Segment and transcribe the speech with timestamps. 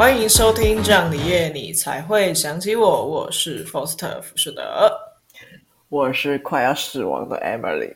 [0.00, 4.90] 欢迎收听这样的夜你才会想起我，我是 Foster 福士德，
[5.90, 7.94] 我是快要死亡的 Emily。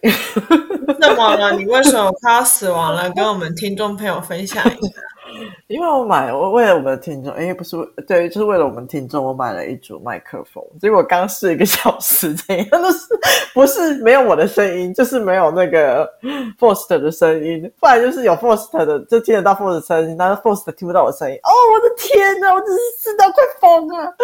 [1.00, 1.56] 怎么了？
[1.56, 3.10] 你为什么快要死亡了？
[3.12, 5.00] 跟我们听众朋友分享一下。
[5.68, 7.76] 因为我买，我为了我们的听众，哎，不是，
[8.06, 10.62] 对，就是为了我们听众，我买了一组麦克风。
[10.78, 13.18] 结果刚试一个小时，怎样都是
[13.54, 16.06] 不是没有我的声音，就是没有那个
[16.58, 17.70] Foster 的声音。
[17.80, 21.36] 不然就是有 Foster 的，就听得到 Foster 的声音，但是 Foster 听不到我的声音。
[21.36, 24.14] 哦，我的天哪，我真是试到快疯了。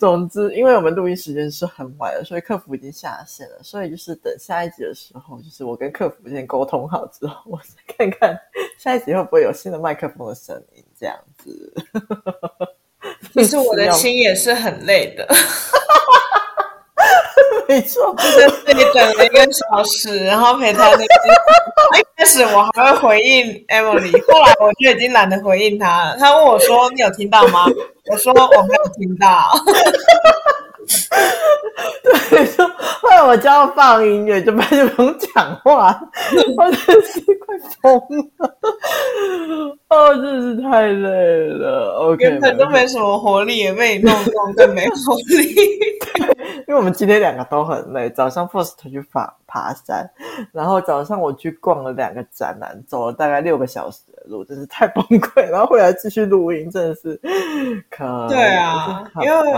[0.00, 3.56] 总之，因为我们录音时间是很晚的，所以客服已经下线了。
[3.62, 8.40] 所以就是等下一集的时候，就是我跟客服先沟通好之后，我再看看
[8.78, 10.24] 下一集会不会有新的麦克风。
[10.24, 11.74] 的声音音这样子，
[13.34, 15.26] 其实我的心也是很累的。
[17.66, 21.04] 没错，就是你等了一个小时，然后陪他那个。
[21.98, 26.16] 一开始我还会回应 Emily，后来我就已经懒得回应他了。
[26.18, 27.66] 他问我说：“你有听到吗？”
[28.10, 29.50] 我说：“我没有听到。”
[32.30, 32.68] 对，说
[33.00, 35.98] 后来我就要放音乐，就不就不用讲话，
[36.56, 37.92] 我真是快疯
[38.38, 38.53] 了。
[39.90, 41.96] 哦，真是太累了。
[42.00, 45.54] OK，原本都没什么活力，也被你弄弄更没活力。
[46.66, 48.08] 因为我们今天两个都很累。
[48.10, 50.10] 早上 First 去爬爬山，
[50.52, 55.48] 然后早上我去逛了两个展览，走了大概六个小时的路，真是太崩溃。
[55.48, 57.20] 然后回来继续录音，真的是
[57.90, 59.52] 可对啊，因为。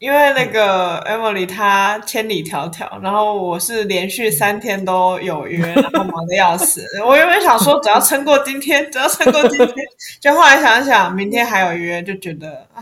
[0.00, 6.82] 因为那个 Emily 她千里迢迢，然后我是连续三天都有约，然后忙的要死。
[7.06, 9.76] 我原本想说只要撑过今天， 只要撑过今天，
[10.18, 12.66] 就后来想想明天还有约，就觉得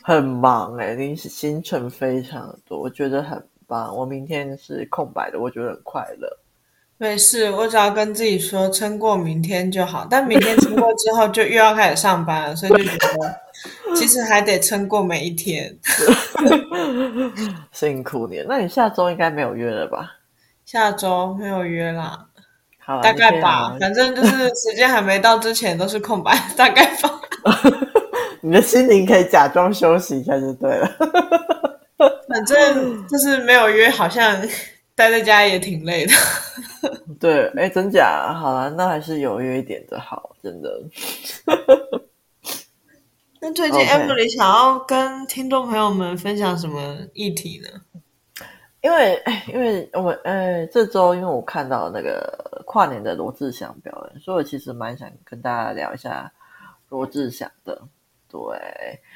[0.00, 3.92] 很忙哎、欸，临时行程非常的多，我觉得很棒。
[3.96, 6.38] 我明天是空白的，我觉得很快乐。
[6.98, 10.06] 没事，我只要跟自己说撑过明天就好。
[10.08, 13.34] 但明天撑过之后，就又要开始上班了，所以就觉得
[13.96, 15.76] 其实还得撑过每一天。
[17.72, 20.10] 辛苦你，那你下周应该没有约了吧？
[20.64, 22.26] 下周没有约啦，
[22.78, 23.76] 好啦，大概吧。
[23.80, 27.20] 反正就是时间还没到之前都是空白， 大概吧。
[28.40, 30.90] 你的心灵可以假装休息一下就对了。
[32.28, 34.40] 反正就是没有约，好像。
[34.94, 36.12] 待在家也挺累的，
[37.18, 38.34] 对，哎，真假？
[38.38, 40.68] 好了，那还是有约一点的好，真的。
[43.44, 48.46] 那最近 Emily 想要跟听众朋友们分享什么议题呢？
[48.82, 49.20] 因为，
[49.52, 56.30] 因为我，哎，这周因为我看到那个跨年的罗志祥表演，所以我其实蛮想跟大家聊一下
[56.88, 57.82] 罗志祥的。
[58.30, 58.40] 对，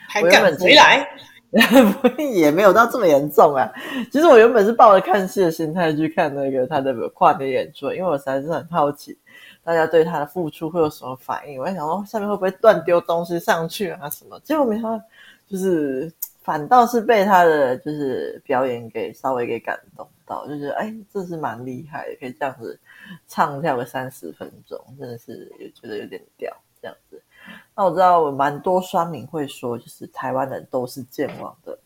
[0.09, 1.09] 还敢回来？
[2.35, 3.71] 也没有到这么严重啊。
[4.11, 9.17] 其实我原本是抱着看戏的心态去看那个他的跨年演出，因为我实在是很好奇
[9.66, 11.59] 大家对他的付出会有什么反应。
[11.60, 14.38] 我在想说下面会不会乱丢东西上去啊什么？
[14.44, 15.04] 结果没想到，
[15.49, 16.10] 就是
[16.43, 22.78] 反倒是被他的就是表演给稍微给感动到，就觉得哎，这是蛮厉害的，可以这样子
[23.27, 27.21] 唱跳个三十分钟，真的是也觉得有点屌这样子。
[27.75, 31.77] 那我知道，我蛮多酸民会说，就是台湾人都是健忘的。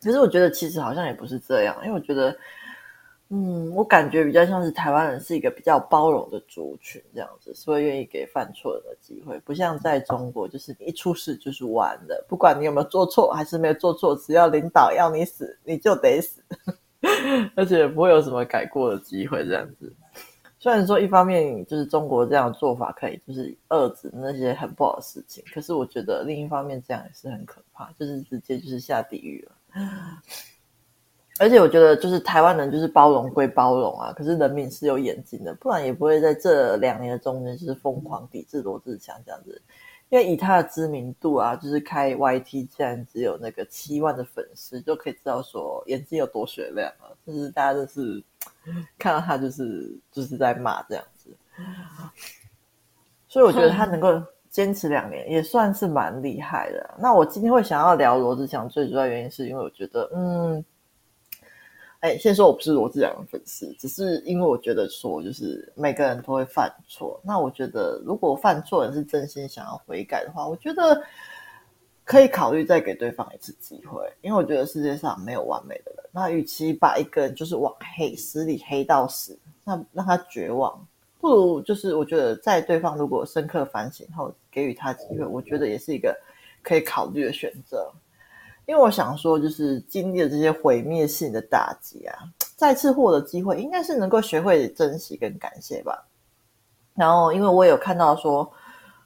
[0.00, 2.36] 其实我觉得，其实好像也不是这样，因为我觉得，
[3.30, 16.42] 嗯，我感觉比较像是台湾人是一个比较包容的族群，这样子，所以愿意给犯错的机会，不像在中国，就是你一出事就是完了，不管你有没有做错还是没有做错，只要领导要你死，你就得死，
[17.54, 19.92] 而且不会有什么改过的机会，这样子。
[20.58, 29.52] 虽然说一方面就是中国这样做法可以就是遏制那些很不好的事情，可是我觉得另一方面这样也是很可怕，就是直接就是下地狱了。
[31.38, 39.60] 而且我觉得就是台湾人就是包容归包容啊，可是人民是有眼睛的，不然也不会在这两年的中间就是疯狂抵制罗志祥这样子。
[40.10, 48.22] 因为以他的知名度啊，就是开 YT 竟然只有那个七万的粉丝，就可以知道说眼睛有多雪亮啊，就是大家都是。
[48.98, 51.30] 看到他就是就是在骂这样子，
[53.26, 56.94] 所以我觉得他能够坚持两年也算是蛮厉害的。
[56.98, 60.64] 那我今天会想要聊罗志祥，最主要原因是因为我觉得，嗯，
[62.00, 67.20] 哎，先说我不是罗志祥的粉丝，只是因为我觉得说，就是每个人都会犯错。
[67.24, 71.02] 那我觉得，如果犯错人是真心想要悔改的话，我觉得
[72.04, 76.04] 可以考虑再给对方一次机会，因为我觉得世界上没有完美的人。
[76.12, 80.86] 那与其把一个人就是往黑死里黑到死，那让他绝望，
[81.20, 86.16] 不如就是我觉得在对方如果深刻反省后给予他机会，我觉得也是一个
[86.62, 87.92] 可以考虑的选择。
[88.68, 92.14] 因为我想说，就是经历了这些毁灭性的打击啊，
[92.54, 96.06] 再次获得机会，应该是能够学会珍惜跟感谢吧。
[96.94, 98.48] 然后，因为我有看到说。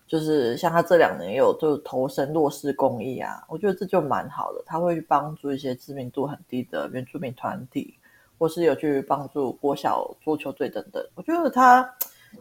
[0.04, 4.62] 就是像他这两年有就投身弱势公益啊，我觉得这就蛮好的。
[4.66, 7.94] 他会去帮助一些知名度很低的原住民团体，
[8.38, 11.02] 或是有去帮助国小桌球队等等。
[11.14, 11.82] 我觉得他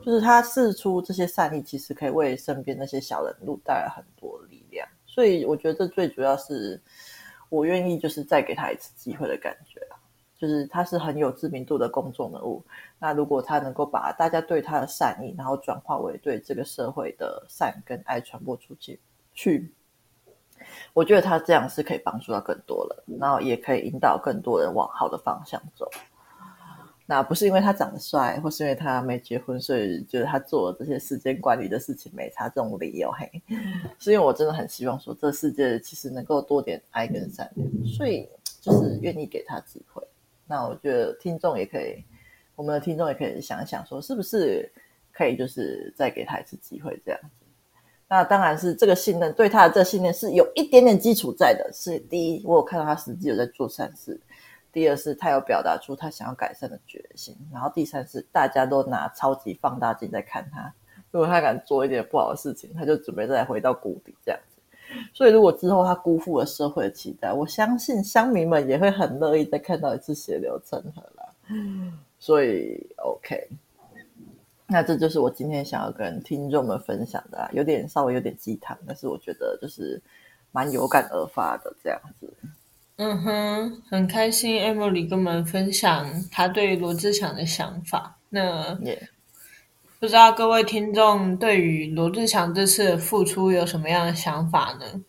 [0.03, 4.85] 就是他释出这些善意，其实可以为身边那些小人物带来很多力量。
[5.05, 6.81] 所以我觉得这最主要是
[7.51, 9.79] 我愿意就是再给他一次机会的感觉。
[10.39, 12.65] 就是他是很有知名度的公众人物，
[12.97, 18.99] 那如果他能够把大家对他的善意，然后转化为对这个社会的善跟爱传播出去，
[19.35, 19.71] 去，
[20.93, 25.87] 我觉得他这样是可以帮助到更多人，然后也可以引导更多人往好的方向走。
[27.05, 33.29] 那不是因为他长得帅，或是因为他没结婚，所以觉得他做这些时间管理的事情没差这种理由，嘿，
[33.99, 38.29] 是因为我真的很希望说，这世界其实能够多点爱跟善良，所以
[38.61, 40.01] 就是愿意给他机会。
[40.47, 42.03] 那我觉得听众也可以，
[42.55, 44.71] 我们的听众也可以想一想，说是不是
[45.11, 47.45] 可以就是再给他一次机会这样子。
[48.07, 51.71] 那当然是这个信任，对他的这个信任是有一点点基础在的。
[51.73, 54.13] 是第一，我有看到他实际有在做善事；
[54.71, 60.73] 第二是，他有表达出他想要改善的决心；然后第三是，大家都拿超级放大镜在看他。
[61.11, 64.61] 如果他敢做一点不好的事情，他就准备再回到谷底这样子。
[65.13, 71.35] 所以，如果之后他辜负了社会的期待，我相信乡民们也会很乐意再看到一次血流成河了。
[72.17, 73.49] 所以，OK，
[74.67, 80.01] 那这就是我今天想要跟听众们分享的，有点稍微有点鸡汤，但是我觉得就是
[80.53, 82.31] 蛮有感而发的这样子。
[83.03, 88.17] 嗯哼，很开心，Emily 跟我们分享他对罗志祥的想法。
[88.29, 88.77] 那.
[89.99, 95.01] 不知道各位听众对于罗志祥这次的复出有什么样的想法呢？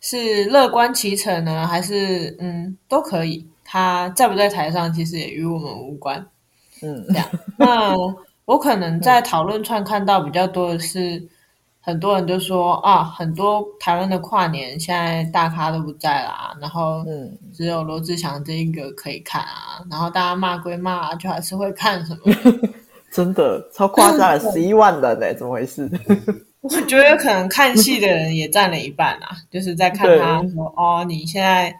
[0.00, 3.46] 是乐观其成呢，还是嗯都可以？
[3.64, 6.26] 他在不在台上其实也与我们无关。
[6.82, 7.28] 嗯，这样。
[7.58, 7.94] 那
[8.44, 11.28] 我可能在讨论串看到比较多的是，
[11.84, 22.32] 很多人都说啊，很多台湾的跨年现在大咖都不在啦，然后嗯，只有罗志祥这一个可以看啊，然后大家骂归骂，就还是会看什么。
[23.12, 25.34] 真的超夸张， 十一万人呢？
[25.34, 25.88] 怎么回事？
[26.62, 31.72] 我觉得可能看戏的人也占了一半啊，就是在看他说哦，你现在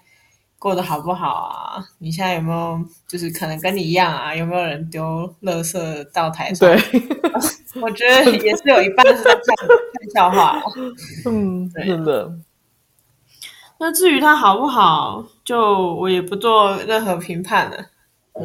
[0.65, 1.85] 过得好不好啊？
[1.99, 4.35] 你现在有没有就是可能跟你一样啊？
[4.35, 6.67] 有没有人丢垃圾到台上？
[6.67, 6.81] 对，
[7.83, 10.63] 我觉得也是有一半是在看看笑话。
[11.27, 12.33] 嗯， 对真的。
[13.79, 17.85] 那至于他好不好，就我也不做任何评判了，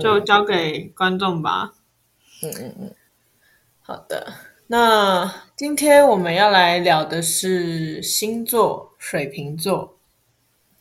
[0.02, 1.72] 就交给观众吧。
[2.44, 2.96] 嗯嗯嗯，
[3.82, 4.34] 好的。
[4.68, 9.96] 那今天我们要来聊的是星座，水瓶座。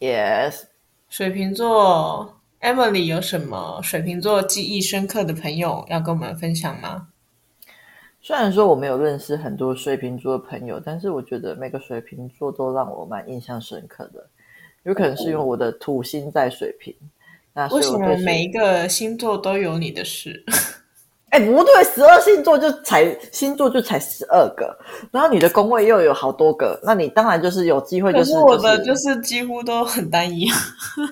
[0.01, 0.63] Yes，
[1.09, 7.09] 水瓶座，Emily 有什么水瓶座记忆深刻的朋友要跟我们分享吗？
[8.21, 14.29] 虽然说我没有认识很多水瓶座的朋友，但是我觉得每个水瓶座都让我蛮印象深刻的。
[14.83, 17.09] 有可能是因为我的土星在水瓶，哦、
[17.55, 20.45] 那为什么每一个星座都有你的事？
[21.31, 24.75] 哎，不对，十二星座就才星座就才十二个，
[25.11, 28.33] 然后你的宫位又有好多个，那你当然就是有机会，就是。
[28.39, 30.57] 我的就是几乎都很单一啊。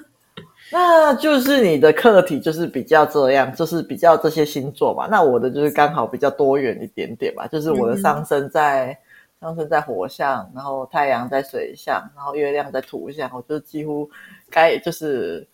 [0.73, 5.07] 那就是你的课题就是比较这样，就是比较这些星座嘛。
[5.11, 8.99] 那我的就是刚好比较多元一点点吧，就是我的上升在、
[9.41, 14.09] 嗯、上升在火象，然后太阳在水象，然后月亮在土象，我就几乎
[14.49, 15.47] 该就是。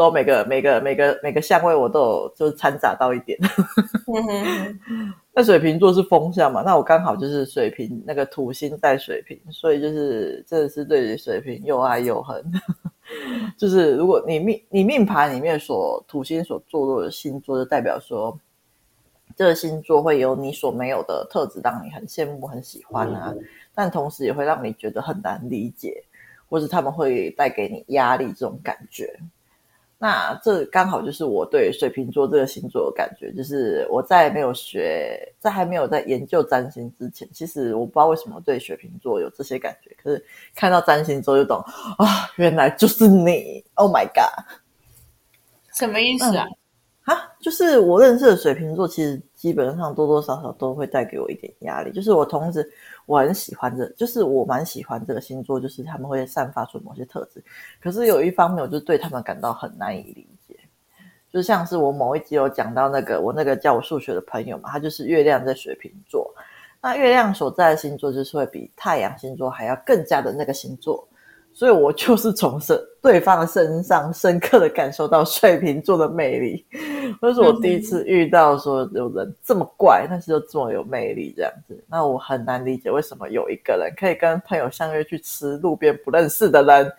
[0.00, 3.38] 都每个每个每个每个相位我都有就是掺杂到一点。
[5.34, 6.62] 那水瓶座是风象嘛？
[6.64, 12.42] 那我刚好就是水瓶那个土星在水瓶，所以就是真的是对于水瓶又爱又恨。
[13.58, 18.34] 就是如果你命你命盘里面所土星所坐落的星座，就代表说
[19.36, 23.34] 这个星座会有你所没有的特质，让你很羡慕很喜欢啊。
[23.74, 26.02] 但同时也会让你觉得很难理解，
[26.48, 29.12] 或是他们会带给你压力这种感觉。
[30.02, 41.58] 那这刚好就是我对水瓶座这个星座的感觉，就是我在没有学，在还没有在研究占星之前，其实我不知道为什么对水瓶座有这些感觉，可是看到占星之后就懂
[41.98, 44.42] 啊，原来就是你！Oh my god！
[45.74, 46.46] 什么意思啊？
[47.04, 52.70] 啊、嗯，就是我认识的水瓶座，其实基本上多多少少都会带给我一点压力，就是我同时。
[53.06, 57.42] 我很喜欢这，就是我蛮喜欢这个星座，就是他们会散发出某些特质。
[57.82, 60.56] 可是有一方面，我就对他们感到很难以理解。
[61.32, 66.32] 就像是我某一集有讲到那个我那个教我数学的朋友嘛，他就是月亮在水瓶座。
[66.80, 71.04] 那月亮所在的星座就是会比太阳星座还要更加的那个星座，
[71.52, 76.64] 所以我就是从身对方的身上深刻的感受到水瓶座的魅力。
[77.20, 81.82] 那是我第一次遇到说有人这么怪，但是又这么有魅力这样子。
[81.88, 86.92] 那我很难理解为什么有一个人可以跟朋友相约去吃路边不认识的人，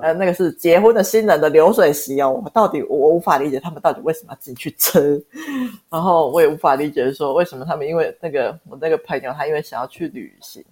[0.00, 2.40] 呃，那个是结婚的新人的流水席哦。
[2.44, 5.24] 我到底我无法理解他们到底为什么要进去吃，
[5.90, 10.64] 然后我也无法理解说为什么他们因为那个我那个朋友他因为想要去旅行。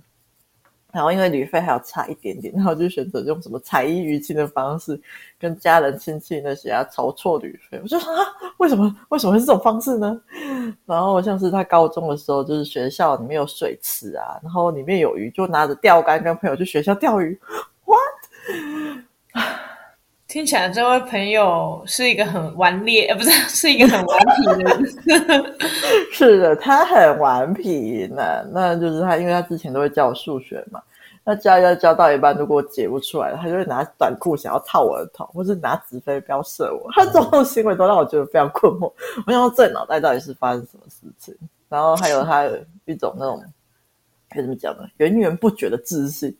[0.93, 4.99] 然后因为旅费还要差一点点， 然后就选择用什么彩衣娱亲的方式，
[5.38, 7.78] 跟家人亲戚那些啊筹措旅费。
[7.83, 8.25] 我就说啊，
[8.59, 10.19] 为什么为什么会是这种方式呢？
[10.87, 17.38] 然后像是他高中的时候，就是学校里面有水池啊，然后里面有鱼，就拿着钓竿跟朋友去学校钓鱼。
[17.85, 19.05] What？
[20.28, 25.54] 听起来这位朋友是一个很顽劣，呃，不是，是一个很顽皮的人。
[26.12, 28.45] 是的，他很顽皮呢。
[28.52, 30.83] 那就是他，因为他之前都会教我数学嘛。
[31.23, 36.90] 那教要教到一半，如果解不出来，他就会拿短裤想要套我的头，或是拿纸飞镖射我。
[36.92, 38.92] 他这种行为都让我觉得非常困惑。
[39.26, 41.33] 我想说，这脑袋到底是发生什么事情？
[41.68, 42.45] 然后还有他
[42.85, 43.40] 一种那种
[44.28, 44.83] 该怎么讲呢？
[44.97, 46.37] 源源不绝的自信，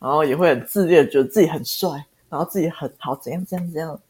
[0.00, 1.90] 然后也会很自恋，觉得自己很帅。
[2.28, 4.00] 然后自己很好，怎样怎样怎样。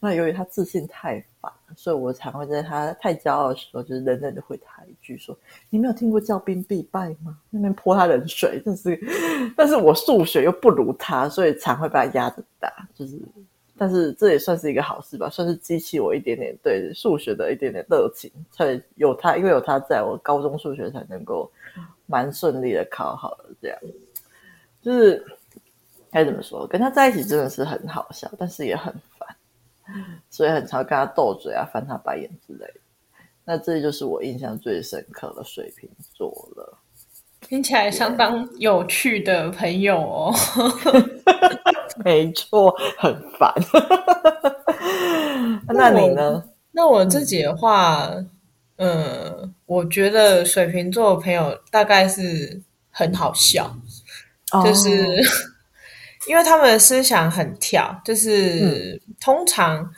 [0.00, 5.36] 那由于他自信太烦，所以我常会在他太骄傲的时候，就是冷冷的回他一句说
[5.68, 9.00] ：“你没有听过骄兵必败吗？”那边泼他冷水，但是，
[9.56, 12.88] 但是我数学又不如他，所以常会把他压着打。
[12.94, 13.18] 就是，
[13.76, 18.30] 但是这也算是一个好事吧，算是激起我一点点对数学的一点点热情。
[18.52, 21.50] 才有他，因为有他在我高中数学才能够
[22.06, 23.46] 蛮顺利的考好了。
[23.60, 23.78] 这样，
[24.80, 25.26] 就是。
[26.14, 26.64] 该怎么说？
[26.64, 29.28] 跟他在一起真的是很好笑，但是也很烦，
[30.30, 32.74] 所以很常跟他斗嘴啊，翻他白眼之类的。
[33.44, 36.78] 那这就是我印象最深刻的水瓶座了。
[37.40, 40.32] 听起来相当有趣的朋友哦。
[42.04, 43.52] 没错，很烦。
[45.66, 46.44] 那你呢？
[46.70, 48.08] 那我自己的话，
[48.76, 53.76] 嗯，我觉得水瓶座的朋友大概是很好笑，
[54.64, 55.20] 就是。
[56.26, 56.30] Oh.
[56.30, 59.88] 因为他们的思想很跳，就是、嗯、通常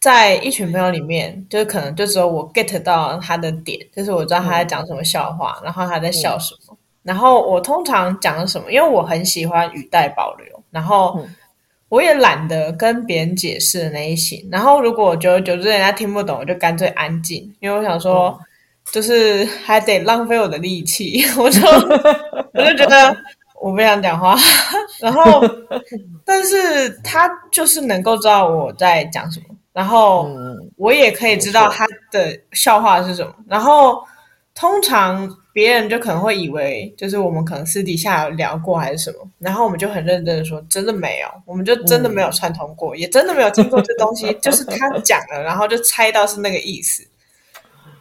[0.00, 11.22] 在一群朋友里面，就是可能就只有我 get 到他的点，就是我知道他在讲什么笑话，嗯、然后他在笑什么，嗯、然后我通常讲什么，因为我很喜欢语带保留，然后
[11.90, 18.38] 我也懒得跟别人解释的那一型，然后如果久而久之人家听不懂，我就干脆安静，因为我想说，
[18.90, 21.60] 就是还得浪费我的力气， 我就
[22.54, 23.16] 我就觉得。
[23.60, 24.36] 我不想讲话，
[25.00, 25.42] 然后，
[26.24, 30.30] 但是他就是能够知道我在讲什么，然后
[30.76, 34.02] 我也可以知道他的笑话是什么，然后
[34.54, 47.06] 通常别人就可能会以为就是我们可能私底下有聊过还是什么，然后我们就很认真的说真的没有，我们就真的没有串通过，也真的没有听过这东西， 就是他讲了，然后就猜到是那个意思，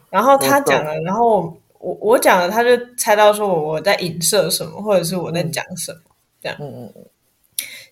[0.09, 1.55] 然后他讲了，然后。
[1.79, 6.57] 我我讲了，他就猜到说我我在影射什么，或者是我在讲什么，嗯、这样。
[6.59, 7.05] 嗯嗯。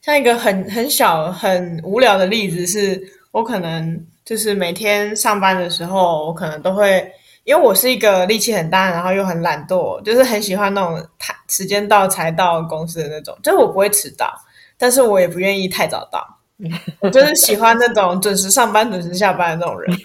[0.01, 3.01] 像一个很很小很无聊的例子是，
[3.31, 7.11] 我可能就是每天上班的时候，我可能都会，
[7.43, 14.31] 因为我是一个力气很大，然后又很懒惰，就是很喜欢那种太时间到才到公司的那种，就是我不会迟到，
[14.77, 16.23] 但是我也不愿意太早到，
[17.01, 19.97] 我就是喜欢那种准时上班、准时下班的那种人。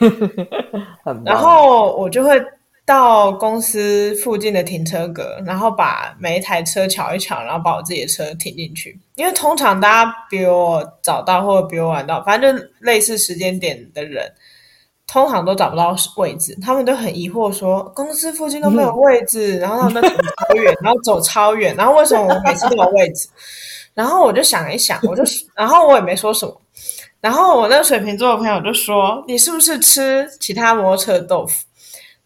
[1.27, 2.43] 然后我就会。
[2.91, 8.99] 到公司附近的停车格，然后把每一台车瞧一瞧，然后把我自己的车停进去。
[9.15, 14.29] 因为通常大家比我早到或者比我晚到，反正就类似时间点的人，
[15.07, 16.59] 通常都找不到位置。
[16.61, 23.29] 他们都很疑惑说，公司附近都没有位置，嗯、然后他们都停超远， 然后走超远，然后为什么我每次都有位置？
[23.95, 25.23] 然后我就想一想，我就，
[25.55, 26.61] 然后我也没说什么。
[27.21, 31.63] 然后我那个水瓶座的朋友就说：“你是不是吃其他摩托车的豆腐？”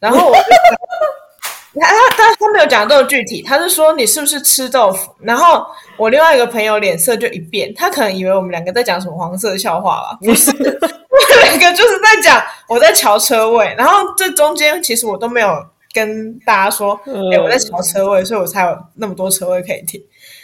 [0.04, 5.11] 然后我就，他他他他没有讲这么具体，他是说你是不是吃豆腐？
[5.23, 5.64] 然后
[5.96, 10.18] 我另外一个朋友脸色就一变，他可能以为我们两个在讲什么黄色笑话吧？
[10.20, 15.49] 不是，我们两个就是在讲我在瞧车位，然后这中间其实我都没有
[15.94, 19.99] 跟大家说，哎，我在瞧车位，所以我才有那么多车位可以停，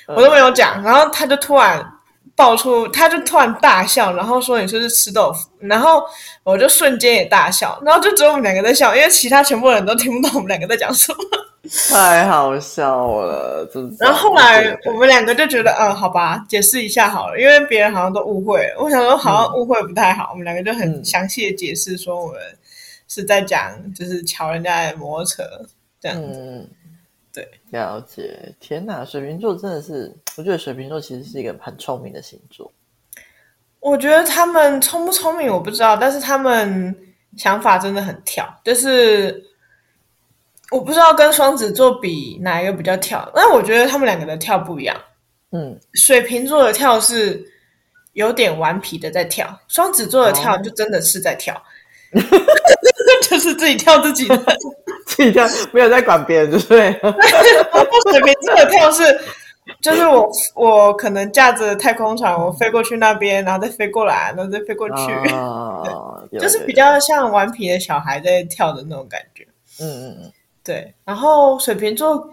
[0.08, 0.82] 我都没有讲。
[0.82, 1.86] 然后他就突然。
[2.40, 6.02] 爆出，他就突然大笑，然后说：“你是不是吃豆腐？”然后
[6.42, 11.18] 我就瞬间也大笑，然后就只有我们两个在笑，因为其他全部人都听不懂我们两个在讲什么。
[11.90, 13.94] 太好笑了，真。
[14.00, 18.72] 然后后来我们两个就觉得，嗯，好吧，解释一下好了，因为别人好像都误会。
[18.78, 22.40] 我想说，好像误会不太好，嗯、我们两个就很详细的解释说，我们
[23.06, 25.42] 是在讲，就是乔人家的摩托车
[26.00, 26.22] 这样子。
[26.34, 26.66] 嗯
[27.40, 28.54] 对，了解。
[28.60, 32.70] 天哪，水瓶座真的是，我觉得水瓶座其实是一个很聪明的星座。
[33.80, 36.94] 我觉得他们聪不聪明我不知道，但是他们
[37.38, 39.42] 想法真的很跳，就是
[40.70, 44.94] 我不知道跟双子座比哪一个比较跳，但我觉得他们两个的跳不一样。
[45.52, 47.42] 嗯，水瓶座的跳是
[48.12, 51.60] 有点顽皮的在跳，双子座的跳就真的是在跳，
[53.60, 54.36] 自己跳自己的，
[55.04, 56.92] 自己跳没有在管别人，对不对？
[58.10, 59.20] 水瓶座的跳是。
[59.80, 69.46] 就是我，我可能架着太空船，我飞过去那边，然后再飞过来，然后再飞过去， 哦、就是比较像顽皮的小孩在跳的那种感觉。
[69.78, 70.32] 嗯嗯嗯，
[70.64, 70.92] 对。
[71.04, 72.28] 然后水瓶座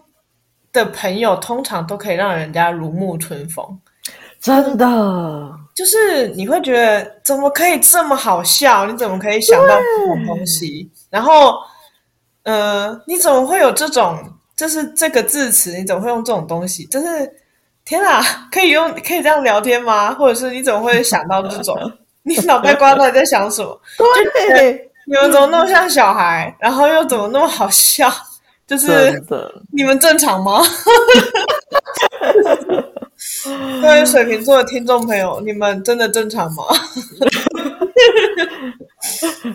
[0.73, 3.63] 的朋友通常都可以让人家如沐春风，
[4.41, 8.85] 真的，就是你会觉得怎么可以这么好笑？
[8.85, 10.89] 你怎么可以想到这种东西？
[11.09, 11.55] 然后，
[12.43, 14.17] 呃，你怎么会有这种？
[14.55, 16.83] 就是这个字词，你怎么会用这种东西？
[16.85, 17.31] 就是
[17.85, 20.13] 天啊，可以用可以这样聊天吗？
[20.13, 21.75] 或者是你怎么会想到这种？
[22.23, 23.79] 你脑袋瓜到底在想什么？
[24.49, 26.53] 对，你们怎么那么像小孩？
[26.59, 28.11] 然后又怎么那么好笑？
[28.65, 29.23] 就是
[29.71, 30.61] 你们正常吗？
[33.81, 36.63] 各位水瓶座的听众朋友，你们真的正常吗？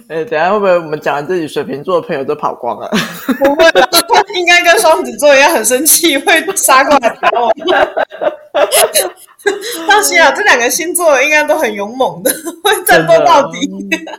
[0.08, 2.90] 哎、欸，等下会不会我们讲完自己水瓶座的朋友都跑光了？
[3.38, 3.88] 不会吧，
[4.34, 7.50] 应该跟双子座一样很生气，会杀过来打我。
[9.86, 12.30] 放心啊，这两个星座应该都很勇猛的，
[12.62, 13.58] 会战斗到底。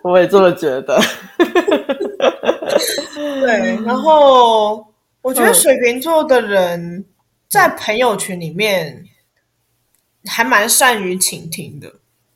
[0.03, 1.01] 我也这么觉得。
[3.41, 4.85] 对，然后
[5.21, 7.03] 我觉得水瓶座的人
[7.49, 9.03] 在朋友群里面
[10.25, 11.93] 还蛮善于倾听的。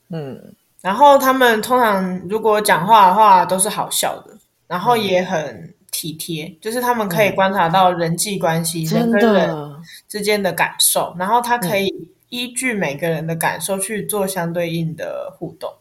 [0.10, 0.54] 嗯。
[0.80, 9.76] 然后他们通常如果讲话的话都是好笑的，然后也很体贴，嗯、就是他们可以观察到人际关系、嗯、人跟人
[10.08, 11.92] 之间的感受，然后他可以
[12.30, 15.74] 依据每个人的感受去做相对应的互动。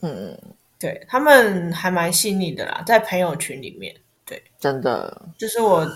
[0.00, 0.36] 嗯，
[0.80, 5.86] 对，他们还蛮细腻的啦，在朋友群里面，对，真的，就是我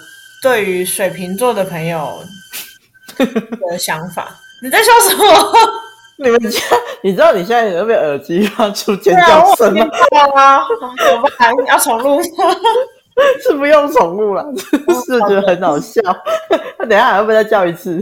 [0.43, 2.23] 对于水瓶座的朋友
[3.17, 4.39] 的想法。
[4.63, 5.25] 你在笑什么？
[6.19, 6.61] 你们家，
[7.03, 9.87] 你知道你现在有没有耳机发出尖叫声吗？
[10.35, 10.65] 啊，
[11.11, 11.53] 怎么办？
[11.67, 12.25] 要重录吗？
[13.43, 14.45] 是不用重录了，
[15.05, 16.01] 是觉得很好笑。
[16.79, 18.01] 那等一下还会不会再叫一次？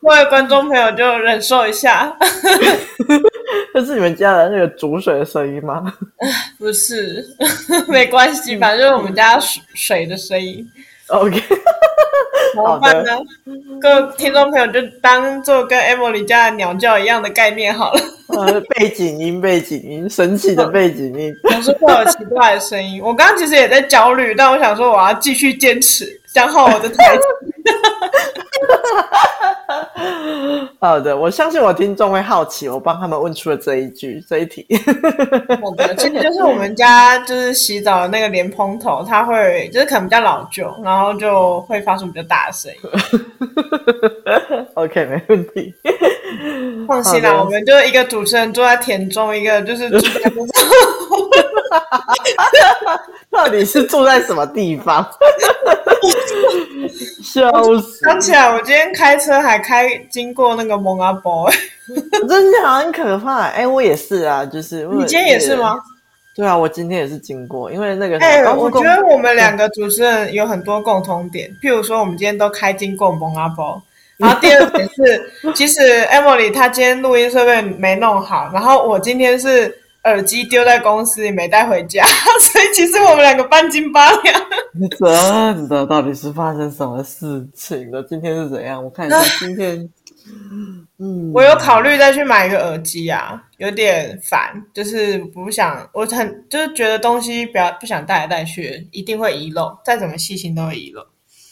[0.00, 2.16] 各位观众朋友就忍受一下。
[3.74, 5.92] 这 是你们家的那个煮水的声音吗？
[6.58, 7.24] 不是，
[7.88, 10.66] 没关系，反正我们家水水的声音。
[11.12, 11.38] OK，
[12.54, 13.10] 怎么办呢？
[13.80, 18.00] 各位听众朋友就当做跟 Emily 家的鸟叫一样的概念好了。
[18.28, 23.02] 呃，背景音，背景音，神奇的背景音，总是会有奇怪的声音。
[23.02, 27.22] 我刚刚其实也在焦虑，但我想说我要继续坚持，讲好我的台词。
[30.80, 34.66] 好的，我相信我听众会好奇，我帮他们问出了这一句 这一题。
[35.60, 42.78] 好的，其实就是我们家就是洗澡的那个莲蓬头，它会就是可能比较老旧，然后就会发出比较大的声音。
[44.74, 45.72] OK，没问题。
[46.88, 50.52] 放心啦，我们就一个主持人坐在田中，一个就是住在路上。
[53.32, 55.04] 到底是住在什么地方？
[57.22, 58.04] 笑死！
[58.04, 61.50] 想起来，我今天开车还开经过那个蒙阿波，
[62.28, 63.44] 真的很可怕。
[63.44, 65.78] 哎、欸，我也是啊，就是你今天也是吗？
[66.34, 73.80] 对啊，我今天也是经过，因为那个哎、欸，我觉得我们两个主持人有很多共同点，譬如说，我们今天都开经过蒙阿波。
[74.18, 82.04] 然后第二点是，其实 Emily 她今天录音设备没弄好，然后我今天是耳机丢在公司里没带回家，
[82.40, 84.40] 所以其实我们两个半斤八两。
[84.98, 88.02] 真的，到底是发生什么事情了？
[88.02, 88.82] 今天是怎样？
[88.82, 89.88] 我看一下 今天。
[90.98, 101.04] 嗯，我有考虑再去买一个耳机啊，有点烦，就是不想，我很就是觉得东西不要不想带来带去，一定会遗漏，再怎么细心都会遗漏。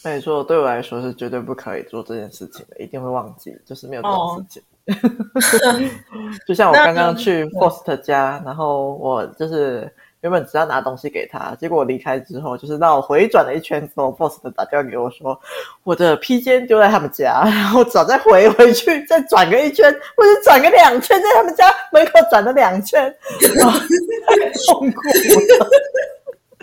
[0.05, 4.63] 没错，对我来说是绝对不可以做这件事情的，一定会忘记，就是没有这种事情。
[4.63, 4.70] Oh.
[6.47, 15.41] 就像我刚刚去 Faust 家，然后我就是原本只要拿东西给他，结果我离开之后，就是让我回转了一圈之后，Faust 打电话给我说，
[15.85, 23.15] 我的披肩丢在他们家， 然后早再回回去，再转个一圈，或者转个两圈，在他们家门口转了两圈，
[24.27, 25.69] 太痛苦了。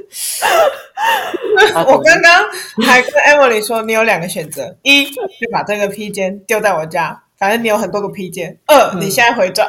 [1.86, 2.50] 我刚刚
[2.86, 9.67] 还跟 Emily 说，你有两个选择：一，就把这个披肩丢在我家，反正你有很多个披肩；二，你现在回转。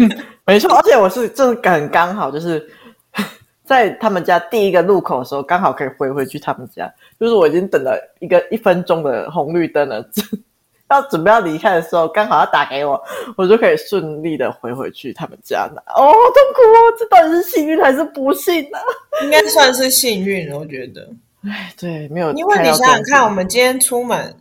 [0.00, 0.10] 嗯、
[0.46, 2.66] 没错，而且我是这个很刚好，就是
[3.64, 6.92] 在他们家第一个路口的时候，刚好可以回回去他们家。
[7.20, 10.02] 就是我已经等了一个一分钟的红绿灯了，
[10.90, 13.02] 要准备要离开的时候，刚好要打给我，
[13.36, 15.80] 我就可以顺利的回回去他们家拿。
[15.94, 16.78] 哦，好痛苦哦！
[16.98, 18.78] 这到底是幸运还是不幸呢？
[19.22, 21.08] 应该算是幸运，我觉得。
[21.46, 22.32] 哎，对，没有。
[22.32, 24.34] 因为你想想看，我们今天出门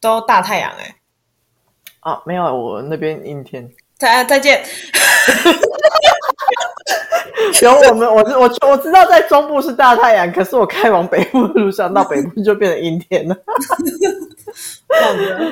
[0.00, 0.94] 都大太阳哎。
[2.04, 3.68] 啊，没有，我那边阴天。
[3.98, 4.62] 再再见。
[7.62, 13.36] 有我们，我我我知道在中部是大太阳，可是我开往北部的路上，到北部就变成阴天了。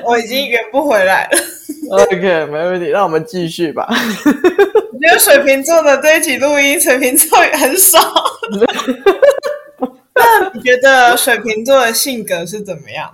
[0.04, 1.38] 我已经圆不回来了。
[1.90, 3.88] OK，没问题，让我们继续吧。
[5.00, 7.98] 没有水瓶座的这一起录音，水瓶座也很少。
[10.14, 13.10] 那你觉得水瓶座的性格是怎么样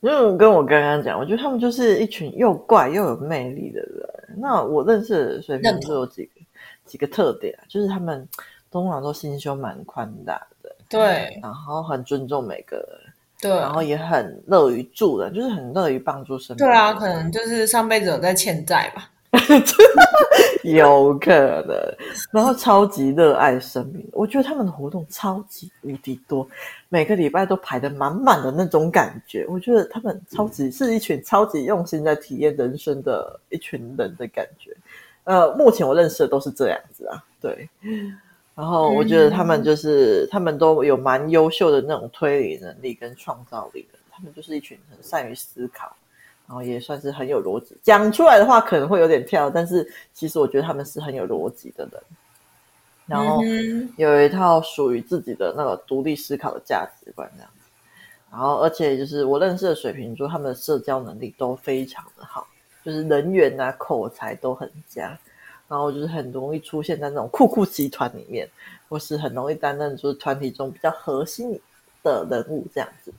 [0.00, 0.10] 的？
[0.10, 4.38] 因为跟我刚刚讲，我觉得他们就是一群又怪又有魅力的人。
[4.38, 6.30] 那我认识的水瓶座有几个？
[6.86, 8.26] 几个特点啊，就是他们
[8.68, 16.68] 通常都心胸蛮宽大的，对，然后很尊重每个人，对，然后也很乐于助人，就是很乐于帮助身边。
[16.68, 19.08] 对啊，可能就是上辈子有在欠债吧，
[20.64, 21.30] 有可
[21.62, 21.76] 能。
[22.30, 26.46] 然后超级热爱生命，我觉得他们的活动超级无敌多，
[26.88, 29.46] 每个礼拜都排的满满的那种感觉。
[29.48, 34.76] 我觉得他们超级是一群超级用心在体验人生的一群人的感觉。
[35.24, 37.68] 呃，目前我认识的都是这样子啊，对。
[38.56, 45.94] 然后我觉得他们就是、嗯、他们都有蛮优秀的那种推理能力跟创造力的，他们就是一群很善于思考，
[46.50, 47.76] 然后也算是很有逻辑。
[47.80, 52.02] 讲出来的话可能会有点跳，但是其实我觉得他们是很有逻辑的人。
[53.06, 53.40] 然后
[53.96, 57.70] 有一套属于自己的那个独立思考的价值观这样子。
[58.32, 62.44] 然后而且就是我认识的水瓶座，他们的社交能力都非常的好。
[62.84, 65.16] 就是人缘啊，口才都很佳，
[65.68, 68.48] 然后就是很容易出现在那种酷酷集团里面，
[68.88, 71.56] 或是很容易担任就是团体中比较核心
[72.02, 73.12] 的人物这样子。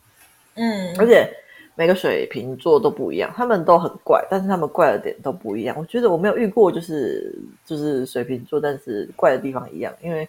[0.56, 1.34] 嗯，而且
[1.76, 5.76] 每个水瓶座都不一样，他们都很怪，但是他们怪的点都不一样。
[5.80, 7.34] 我觉得我没有遇过就是
[7.66, 10.28] 就是水瓶座，但是怪的地方一样，因为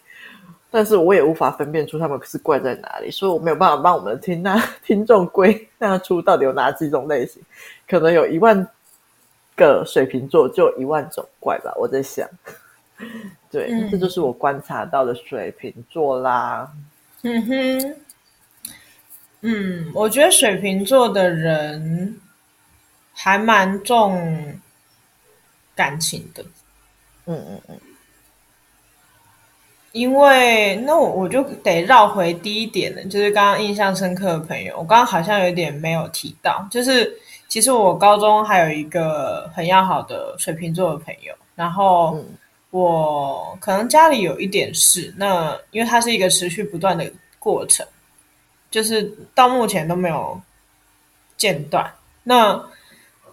[0.71, 7.43] 但是我也无法分辨出他们是怪在哪里，所以我没有办法帮我们的听那听众归纳出到底有哪几种类型，
[7.89, 8.67] 可能有一万。
[9.55, 12.27] 个水瓶座就一万种怪吧，我在想，
[13.51, 16.67] 对，嗯、这就是我观察到的水瓶座啦。
[17.21, 17.97] 嗯哼，
[19.43, 22.19] 嗯，我觉得水瓶座的人
[23.13, 24.59] 还蛮重
[25.75, 26.43] 感情的。
[27.27, 27.81] 嗯嗯嗯，
[29.93, 37.17] 因为那我我就得绕回第一点了，就是刚刚印象深刻的朋友，我刚刚好像有点没有提到，就是。
[37.49, 42.19] 其实我高中还有一个很要好的水瓶座的朋友，然后
[42.71, 47.87] 我可能家里有一点事，那因为它是一个持续不断的过程，
[48.73, 50.41] 就是到目前都没有
[51.37, 51.89] 间断。
[52.25, 52.61] 那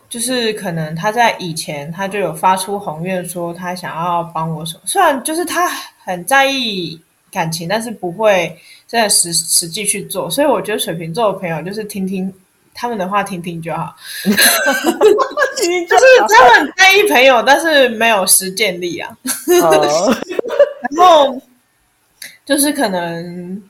[0.08, 5.67] 就是可能他在以前他就有发出宏愿，说他想要帮我什么，虽然就是他
[6.04, 8.56] 很在意感情，但是不会
[8.88, 10.30] 真的实实际去做。
[10.30, 12.32] 所以我觉得水瓶座的朋友就是听听。
[12.71, 14.38] 他们的话听听就好， 就是
[16.30, 19.17] 他们在意朋友，但是没有实践力啊。
[19.62, 20.15] Oh.
[20.95, 21.41] 然后
[22.45, 23.62] 就是可能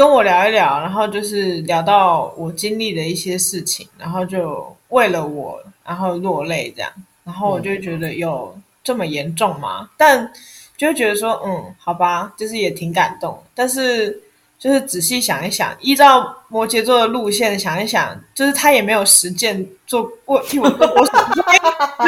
[0.00, 6.90] 跟我聊一聊，然后就是聊到我经历的一些事情，然后就为了我，然后落泪这样。
[7.22, 9.90] 然后我就觉得有这么严重吗？
[9.98, 10.32] 但
[10.78, 14.18] 就觉得说，嗯，好吧，就是也挺感动，但是。
[14.58, 21.02] 就是仔细想一想，依照摩羯座的路线想一想，就是他也没有实践做过替我做过，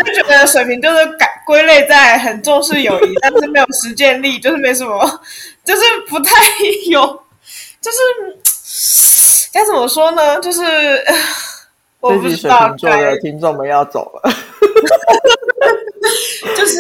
[0.05, 5.21] 就觉得水平就是改归类在很重视友谊，但是没有实践力，就是没什么，
[5.65, 6.31] 就是不太
[6.91, 7.23] 有，
[7.83, 7.99] 就是
[9.53, 10.41] 该怎么说呢？
[10.41, 10.63] 就是
[12.01, 12.69] 我不知道。
[12.69, 14.33] 水瓶座的听众们要走了。
[16.57, 16.79] 就是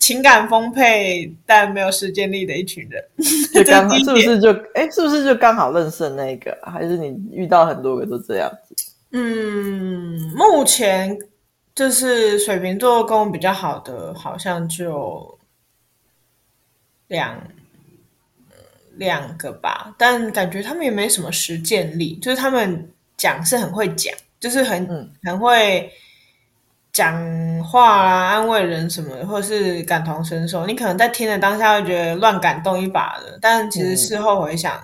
[0.00, 3.04] 情感丰沛但没有时间力的一群人，
[3.52, 6.56] 就刚好 是不是就哎，是不是就刚好认识的那个？
[6.62, 8.74] 还是你遇到很多个都这样子？
[9.12, 11.16] 嗯，目前
[11.74, 15.38] 就是水瓶座跟我比较好的，好像就
[17.08, 17.36] 两
[18.96, 25.90] 两个吧，但感觉他们也没什么实践力，就是他们讲是很会讲，就是很、嗯、很会。
[26.92, 34.78] 讲话啊，安慰人什么的，或者是感同身受，你可能在听的当下会觉得乱感动一把的，但其实事后回想，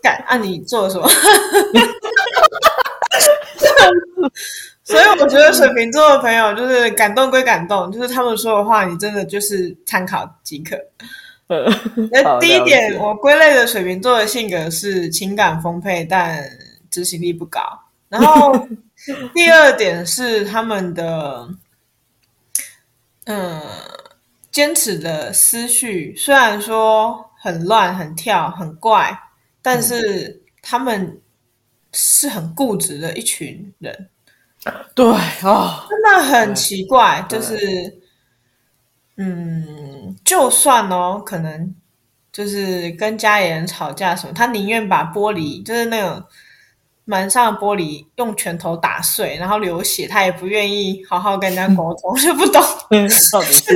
[0.00, 1.08] 感、啊、你做了什么？
[4.84, 10.76] 所以我觉得水瓶座的朋友就是感动归感动，就是他们说的话，你真的就是参考即可。
[12.10, 16.42] 那第一点，我归类的水瓶座的性格是情感丰沛，但
[16.90, 17.60] 执行力不高。
[18.08, 18.66] 然后
[19.34, 21.48] 第二点是他们的，
[23.24, 23.60] 嗯，
[24.50, 29.18] 坚持的思绪虽然说很乱、很跳、很怪，
[29.62, 31.20] 但是他们
[31.92, 34.08] 是很固执的一群人。
[34.94, 35.10] 对
[35.42, 37.99] 啊，真的很奇怪，就是，
[39.20, 41.74] 嗯，就算哦，可能
[42.32, 46.22] 就是跟家里人吵架什么，他宁愿把玻璃，就是那种
[47.04, 52.62] 门上的玻璃，用拳头打碎，然后流血，他也不愿意好好跟人家 沟通，就不懂。
[52.90, 53.06] 现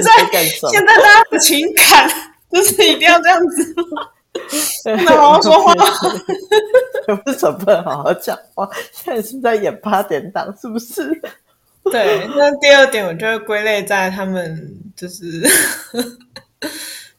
[0.03, 0.13] 在
[0.55, 2.09] 现在大家的情感
[2.51, 3.75] 就是一定要这样子。
[4.83, 5.73] 不能好好说话，
[7.27, 8.69] 为什么不能好好讲话？
[8.93, 11.23] 现在是在演八点档，是不是？
[11.91, 15.43] 对，那第二点，我就会归类在他们就是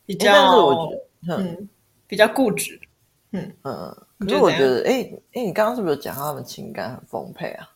[0.05, 0.91] 比较，但是我觉
[1.27, 1.69] 得，嗯，嗯
[2.07, 2.79] 比较固执，
[3.31, 3.97] 嗯嗯。
[4.19, 7.69] 可是我觉得，哎哎，你刚刚是不是有讲他们情感很丰沛啊？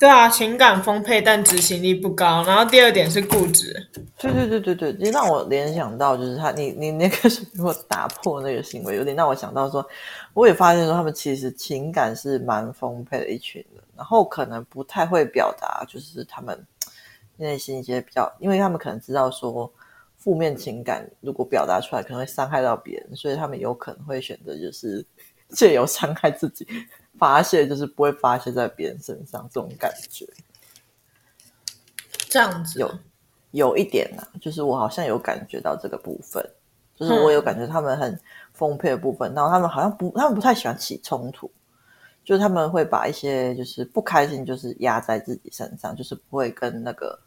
[0.00, 2.42] 对啊，情感丰沛，但执行力不高。
[2.44, 3.72] 然后第二点是固执。
[4.18, 7.16] 对对对对对，其实让我联想到就是他，你你那个
[7.52, 9.86] 如果打破那个行为，有点让我想到说，
[10.34, 16.66] 我也发现说他们其实情感是蛮丰沛的一群人，然后可能不太会表达，就是他们
[17.36, 19.72] 内心一些比较，因为他们可能知道说
[20.16, 25.04] 负面情感如果表达出来可能会伤害到别人，所以他们有可能会选择就是
[25.50, 26.66] 借由伤害自己。
[27.18, 30.26] 发泄就是不会发泄在别人身上，这种感觉，
[32.28, 32.90] 这样子有
[33.50, 36.44] 有一点呢、啊，就是我好像有感觉到这个部分，
[36.96, 38.18] 就是我有感觉他们很
[38.54, 41.48] 丰沛的部分，然后他们好像不，他们不太喜欢起冲突，
[42.24, 47.18] 就是他们会把一些就是不开心就是压在自己身上，就是不会跟那个，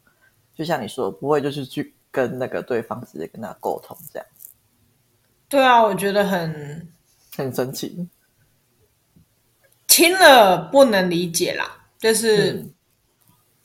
[0.55, 4.27] 就像你说，不会就是去跟那个对方直接跟他沟通这样。
[5.49, 6.87] 对啊，我觉得很
[7.35, 8.07] 很神奇。
[9.87, 11.65] 听了不能理解啦，
[11.99, 12.73] 就是、嗯、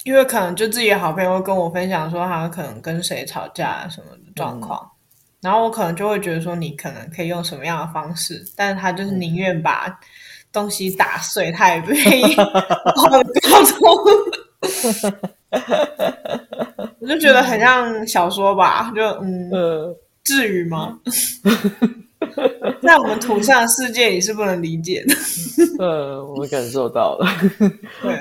[0.04, 4.94] 因为可能就自己的好朋友会跟我分享说他可能跟谁吵架什么的状况，嗯、
[5.40, 9.98] 然后我可能就会觉得说你可能可以用什么样的方式，但是他就是宁愿把
[10.52, 12.44] 东西打碎，嗯、他也不愿意 沟
[13.66, 13.80] 通。
[17.00, 20.98] 我就觉得很像小说吧，就嗯，嗯至于吗？
[22.82, 25.14] 在我们土象世界里是不能理解的。
[25.84, 27.26] 呃，我感受到了。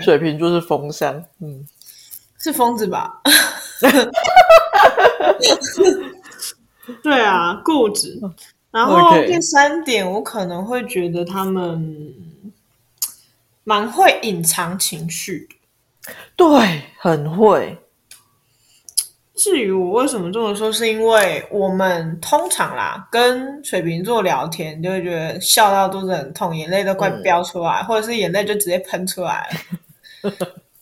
[0.02, 1.64] 水瓶座是风象，嗯，
[2.40, 3.22] 是疯子吧？
[7.04, 8.20] 对啊，固执。
[8.72, 12.14] 然后第三点，我可能会觉得他们
[13.64, 15.48] 蛮会隐藏情绪。
[16.36, 17.78] 对，很会。
[19.36, 29.50] 至于我为什么这么说，是因为我们通常啦，跟水瓶座聊天，就会觉得笑到肚子很痛，眼泪都快飙出来，嗯、或者是眼泪就直接喷出来
[30.24, 30.32] 了。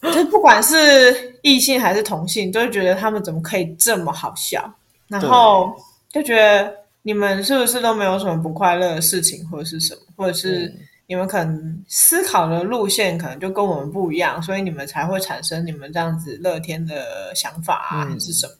[0.11, 4.73] 就不管是异性还是同性，都会觉得他们怎么可以这么好笑，
[5.07, 5.71] 然后
[6.11, 6.73] 就觉得
[7.07, 10.69] 你们是不是都没有什么不快乐的事情，或者是什么，或者是
[11.05, 18.53] 你们可能思考的路线可能就跟我们不一样，所以你们才会产生你们这样子乐天的想法啊，还是什么？
[18.53, 18.59] 嗯、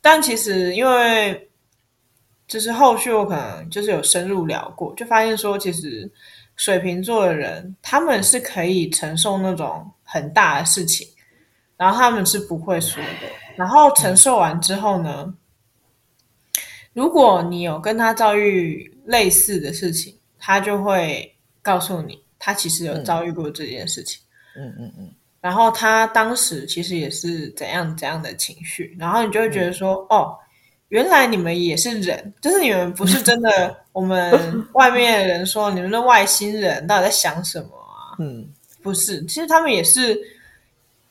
[0.00, 1.50] 但其实因为
[2.46, 6.08] 就是后续我可能就是有深入聊过，就发现说，其实
[6.54, 11.04] 水瓶座的人他们是可以承受那种很大的事情，
[11.76, 13.26] 然后他们是不会说的。
[13.56, 15.34] 然后承受完之后呢，
[16.92, 21.34] 如果你有跟他遭遇类似的事情，他就会。
[21.62, 24.18] 告诉你，他其实有遭遇过这件事情，
[24.56, 25.10] 嗯嗯嗯，嗯，
[25.42, 30.38] 然后他当时其实也是怎样怎样的情绪，然后你就会觉得说，嗯、哦，
[30.88, 38.16] 原来你们也是人，就是你们不是真的， 我们外面的人说你们的外星人到底在想什么啊？
[38.18, 38.48] 嗯，
[38.82, 40.18] 不是，其实他们也是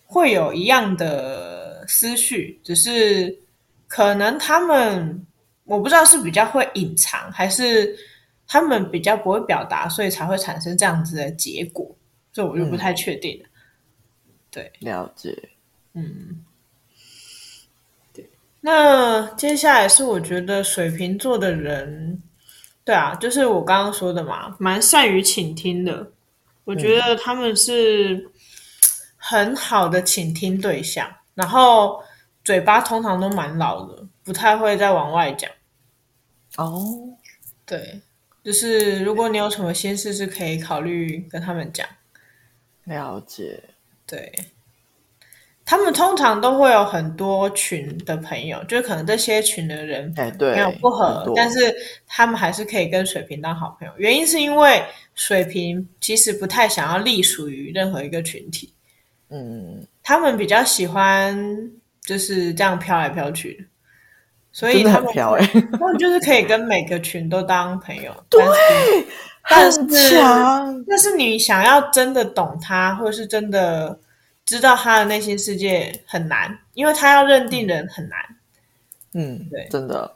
[0.08, 3.38] 会有一样的思绪，只是
[3.88, 5.28] 可能他们
[5.70, 7.96] 我不知道是比较会隐藏还是。
[8.52, 11.96] 他们比较不会表达，所以才会产生这样子的结果，
[12.34, 13.46] 所以我就不太确定了。
[14.26, 15.50] 嗯、对，了解。
[15.94, 16.44] 嗯，
[18.12, 18.28] 对。
[18.62, 22.20] 那接下来是我觉得水瓶座的人，
[22.84, 26.12] 对啊，就是我刚刚说的嘛，蛮善于倾听的。
[26.64, 28.32] 我觉得他们是
[29.16, 32.04] 很好的倾听对象，嗯、然后
[32.44, 35.48] 嘴巴通常都蛮老的，不太会再往外讲。
[36.64, 37.18] 哦，
[37.66, 38.00] 对。
[38.44, 41.88] 就是如果你有什么心事，是可以考虑跟他们讲。
[42.86, 43.62] 了解，
[44.06, 44.32] 对。
[45.66, 51.72] 他们通常都会有很多群的朋友，就可能这些群的人哎，对，没有不合，但是
[52.08, 53.94] 他们还是可以跟水瓶当好朋友。
[53.98, 58.74] 原因是因为水瓶其实不太想要隶属于任何一个群体，
[59.30, 61.38] 嗯，他们比较喜欢
[62.02, 63.68] 就是这样飘来飘去，
[64.52, 68.12] 所以他们 他们就是可以跟每个群都当朋友。
[68.30, 68.42] 对，
[69.50, 74.00] 但是很强，但是你想要真的懂他，或者是真的。
[74.46, 78.20] 知道他的内心世界很难，因为他要认定人很难。
[79.14, 80.16] 嗯，对，真的。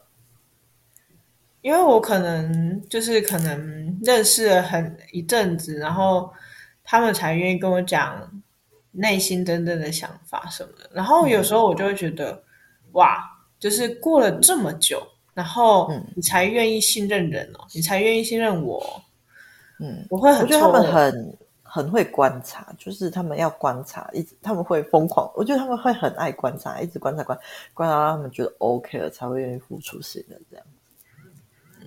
[1.62, 6.34] 因为我可能就是可能认识了很一阵子，然后
[6.84, 8.28] 他们才愿意跟我讲
[8.94, 10.90] 内心真正的想法什么的。
[10.92, 12.40] 然后有时候我就会觉得，嗯、
[12.94, 13.33] 哇，
[13.64, 15.02] 就是过了这么久，
[15.34, 19.02] 然后你才愿意信任人哦，你才愿意信任我。
[19.80, 21.38] 嗯，我会很，我觉得他们很。
[21.76, 25.28] 很会观察，就是他们要观察，一直他们会疯狂。
[25.34, 27.36] 我觉得他们会很爱观察，一直观察观
[27.74, 30.66] 观察，到他们觉得 OK 了，才会愿意付出信任这样。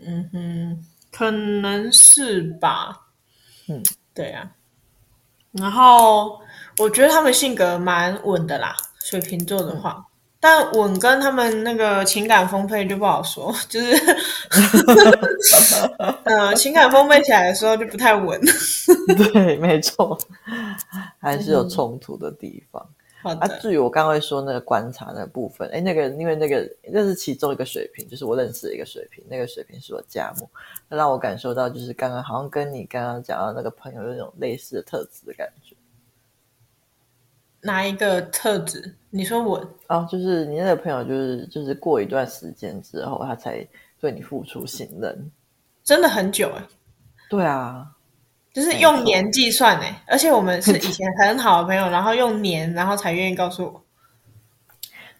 [0.04, 3.00] 嗯哼，可能是吧。
[3.68, 3.80] 嗯，
[4.12, 4.50] 对啊。
[5.52, 6.40] 然后
[6.78, 10.04] 我觉得他们性格蛮稳的啦，水瓶座的话。
[10.04, 10.15] 嗯
[10.48, 13.96] 但稳跟他们那个情感丰沛就不好说，就是，
[16.22, 18.40] 呃，情感丰沛起来的时候就不太稳。
[19.32, 20.16] 对，没错，
[21.18, 22.80] 还是有冲突的地方。
[23.24, 23.40] 嗯、好的。
[23.40, 30.48] 啊，至于我刚刚会说那个观察那个部分，哎，那个因为那个那是其中一个水平，就是我认识的一个水平，那个水平是我家母，
[30.88, 35.74] 那让我感受到就是刚刚好像跟你刚刚讲到那个朋友有那种类似的特质的感觉。
[37.66, 38.96] 哪一个特质？
[39.10, 43.66] 你说我哦，就是你那个朋友，就是就是过一段时间之后，他才
[44.00, 45.30] 对你付出信任，
[45.82, 46.62] 真的很久哎。
[47.28, 47.86] 对啊，
[48.52, 53.82] 就是用年计算哎，而且我们是以前很好的朋友，然后用年，然后才愿意告诉我。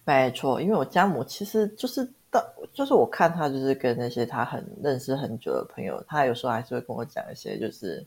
[0.05, 8.05] 没错，因为我家母其实就是到，就是我看他就是跟那些他很认识很久的朋友，他有时候还是会跟我讲一些就是。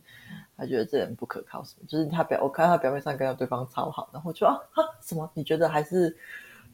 [0.56, 1.86] 他觉得这人不可靠，什么？
[1.88, 5.26] 就是他表，我看他表面上跟对方超好，然后就啊哈什么？
[5.32, 6.14] 你觉得还是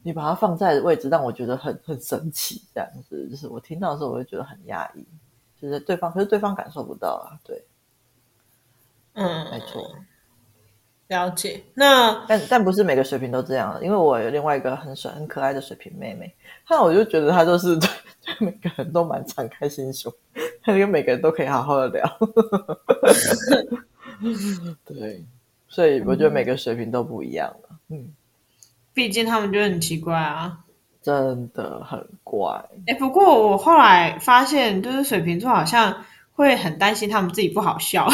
[0.03, 3.29] 你把他放在位置，让我觉得很很神奇，这样子。
[3.29, 5.07] 就是我听到的时候，我就觉得很压抑，
[5.57, 7.39] 就是对方，可是对方感受不到啊。
[7.45, 7.65] 对，
[9.13, 9.89] 嗯，没错，
[11.07, 11.61] 了解。
[11.73, 16.33] 那但但不是每个水瓶都这样，因为我有另外一个很帅、很可爱的水瓶妹妹，
[16.69, 17.89] 那我就觉得她就是对
[18.39, 20.11] 每个人都蛮敞开心胸。
[20.63, 22.19] 跟每个人都可以好好的聊，
[24.83, 25.23] 对，
[25.69, 27.69] 所以我觉得每个水瓶都不一样了。
[27.87, 28.09] 嗯，
[28.93, 30.59] 毕竟他们就很奇怪啊，
[31.01, 32.61] 真的很怪。
[32.85, 38.09] 哎，不过我后来发现，就是水瓶座好像会很担心他们自己不好笑，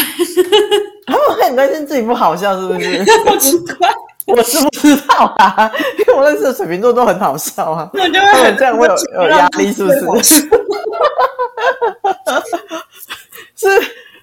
[1.08, 3.04] 他们会很担心自己不好笑，是不是？
[3.26, 3.90] 好奇怪，
[4.28, 9.92] 我是不知道啊，因为我认识的水瓶座都很好笑啊，我觉得他们这样会有有压力，是不
[10.24, 10.36] 是？
[13.56, 13.70] 是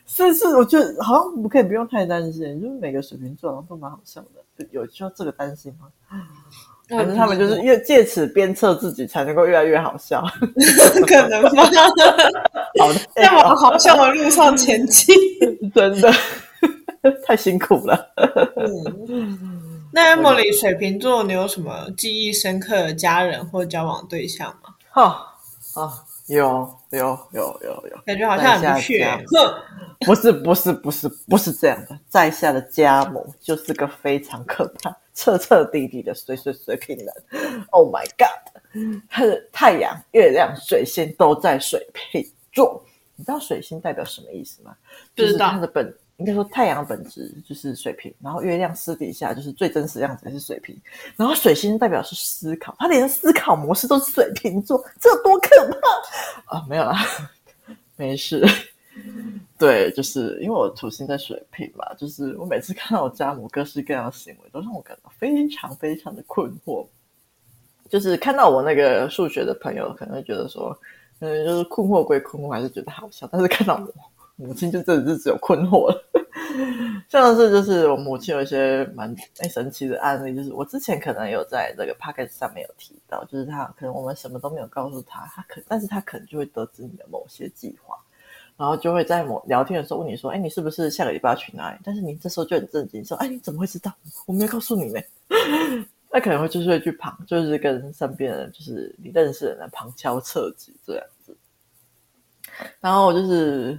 [0.07, 5.87] 是是，我觉得好像不可以不用太担心，就是每个水瓶座都蛮好笑的，有需要这个担心吗？
[6.91, 10.23] 反正他们就是越借此鞭策自己，才能够越来越好笑，
[11.07, 11.65] 可能吗？
[12.81, 15.15] 好的，在往好笑的路上前进，
[15.73, 16.13] 真的
[17.27, 18.13] 太辛苦了。
[19.09, 24.75] 嗯，那 Emily 水瓶座，你有什么记忆深刻的家人或交往对象吗？
[24.91, 25.27] 哈
[26.27, 29.07] 有有有有有，感觉好像很缺。
[30.07, 37.07] 不是不是不是不是这样的，在下的家母就是个非常可怕、彻彻底底的水水水瓶人。
[37.71, 42.85] Oh my god，他的太阳、月亮、水星都在水瓶座。
[43.17, 44.75] 你知道水星代表什么意思吗？
[45.17, 45.93] 就是他的本。
[46.21, 50.79] 应该说，太阳本质就是水瓶，然后月亮私底下就是最真实的样子，也是水瓶。
[51.17, 55.49] 然后水星代表是思考，他连思考模式都是水瓶座，这多可
[56.47, 56.67] 怕啊！
[56.69, 56.95] 没有啦，
[57.97, 58.47] 没事。
[59.59, 66.87] 对，就是因为我土星在水瓶嘛，就是我每次看到我家母各式各样的行为，都让我感到非常非常的困惑。
[67.89, 70.79] 就是看到我那个数学的朋友，可能会觉得说，
[71.21, 73.27] 嗯，就是困惑归困惑，还是觉得好笑。
[73.33, 74.11] 但是看到我。
[74.43, 76.10] 母亲就真的是只有困惑了，
[77.09, 79.15] 像是就是我母亲有一些蛮
[79.51, 87.97] 神奇的案例，就是我之前可能有在这个 podcast 上面有提到，就是他可能我们什么都没有告诉他，他可但是他可能就会得知你的某些计划，
[88.57, 91.79] 然后就会在某聊天的时候问你说，哎，你是不是下个礼拜要去哪里？
[91.83, 93.93] 但是你这时候就很震惊，说，哎，你怎么会知道？
[94.27, 95.01] 我没有告诉你呢。
[96.13, 101.37] 那可能会就是会去旁，就是跟身边人，就是你认识的人旁敲侧击这样子，
[102.81, 103.79] 然后就是。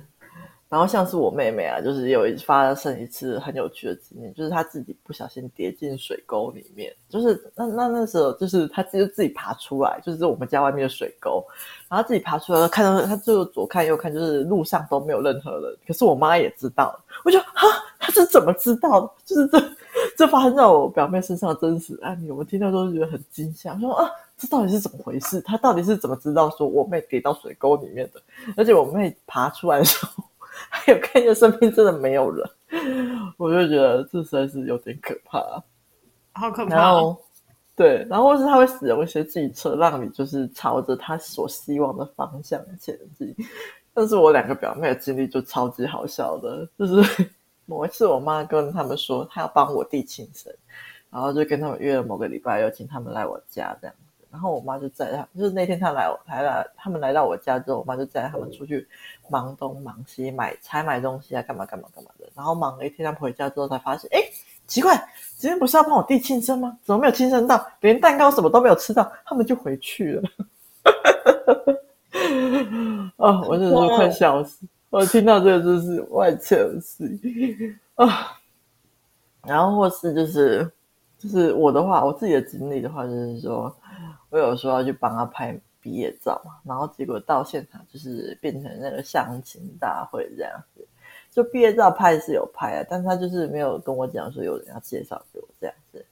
[0.72, 11.46] 然后像是我妹妹啊，就是有一发生一次很有趣的经验，就是她自己不小心跌进水沟里面，就是那那那时候就是她自己自己爬出来，就是我们家外面的水沟，
[11.90, 17.68] 然后自己爬出来，看到她就左看右看，就是路上都没有任何人，可是我妈也知道，我就哈，
[18.00, 19.12] 她是怎么知道的？
[19.26, 19.62] 就是这
[20.16, 25.42] 这发生在我表妹身上的真实案例，我们听到都是觉得很惊吓，说啊，这到底是怎么回事？
[25.42, 28.22] 她到底是怎么知道说我妹跌到水沟里面的？
[28.56, 30.24] 而且我妹爬出来的时候。
[30.70, 32.50] 还有看见身边真的没有人，
[33.38, 35.40] 我就觉得这实在是有点可怕，
[36.34, 36.76] 好可怕。
[36.76, 37.22] 然后，
[37.76, 43.36] 对，然后是他会使用一些计策，让你就是朝着他所希望的方向前进。
[43.94, 47.30] 但是我两个表妹的经历就超级好笑的，就是
[47.66, 50.54] 某一次我妈跟他们说她要帮我弟庆生，
[51.10, 53.96] 然后就跟他们约了某个礼拜，要请他们来我家这样。
[54.32, 58.88] 然后我妈就载他，就是那天他来，来了，他们来到我家之后，我妈就载他们出去
[59.30, 62.26] 忙东忙西，买才买东西啊，干嘛干嘛干嘛的。
[62.34, 64.24] 然后忙了一天，他们回家之后才发现，哎，
[64.66, 64.96] 奇怪，
[65.36, 66.78] 今天不是要帮我弟庆生吗？
[66.82, 67.62] 怎么没有庆生到？
[67.82, 70.24] 连蛋糕什么都没有吃到，他们就回去了。
[73.18, 74.66] 啊，我真的是快笑死！
[74.90, 77.20] 我听到这个就是外切的事
[77.96, 78.38] 啊。
[79.44, 80.72] 然后或是就是
[81.20, 83.76] 就是我的话，我自己的经历的话，就是说。
[84.32, 90.88] 我有说要去帮他拍毕业照嘛，然后结果到现场就是变成那个相亲大会这样子，
[91.32, 96.06] 就毕业照拍是有拍啊，但他就是没有跟我讲说有人要介绍给我这样子，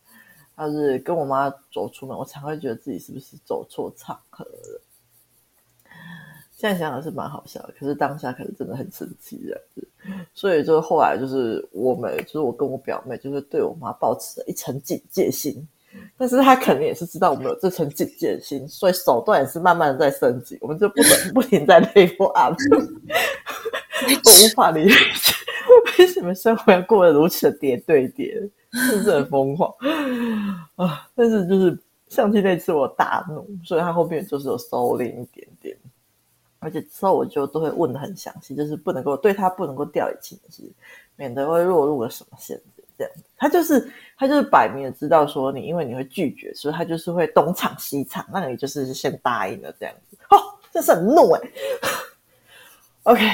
[0.55, 4.82] 他是跟我妈走出门，我常会觉得自己是不是走错场合了。
[6.51, 9.88] 现在想想是蛮好笑的，可是当下可能真的很生气这样子，
[10.34, 15.65] 所以就后来就是我们，就是我跟我表妹，就是对我妈抱持了一层警戒心。
[16.17, 22.55] 但是他可能也是知道我们有这层警戒心，所以手段也是慢慢的在升级，我们就不能 不停在 level up。
[24.01, 24.95] 我无法理解
[25.97, 28.33] 为什么生活要过得如此的叠对叠，
[28.71, 29.73] 是不是很疯狂
[30.75, 31.07] 啊？
[31.15, 31.77] 但是就是
[32.07, 35.75] 相机那次我大怒，所以他后面就是有收敛一点点，
[36.59, 40.71] 而且之后我就都会问的很详细，就是不能够对他不能够掉以轻心，
[41.15, 42.85] 免得会落入了什么陷阱。
[42.97, 50.17] 这样子，他就是他就是摆明了知道说你，因为你会拒绝，所以他就是会东厂西厂，那你就是先答应了这样子。
[50.30, 50.38] 哦，
[50.74, 51.41] 这是很怒哎。
[53.03, 53.26] OK，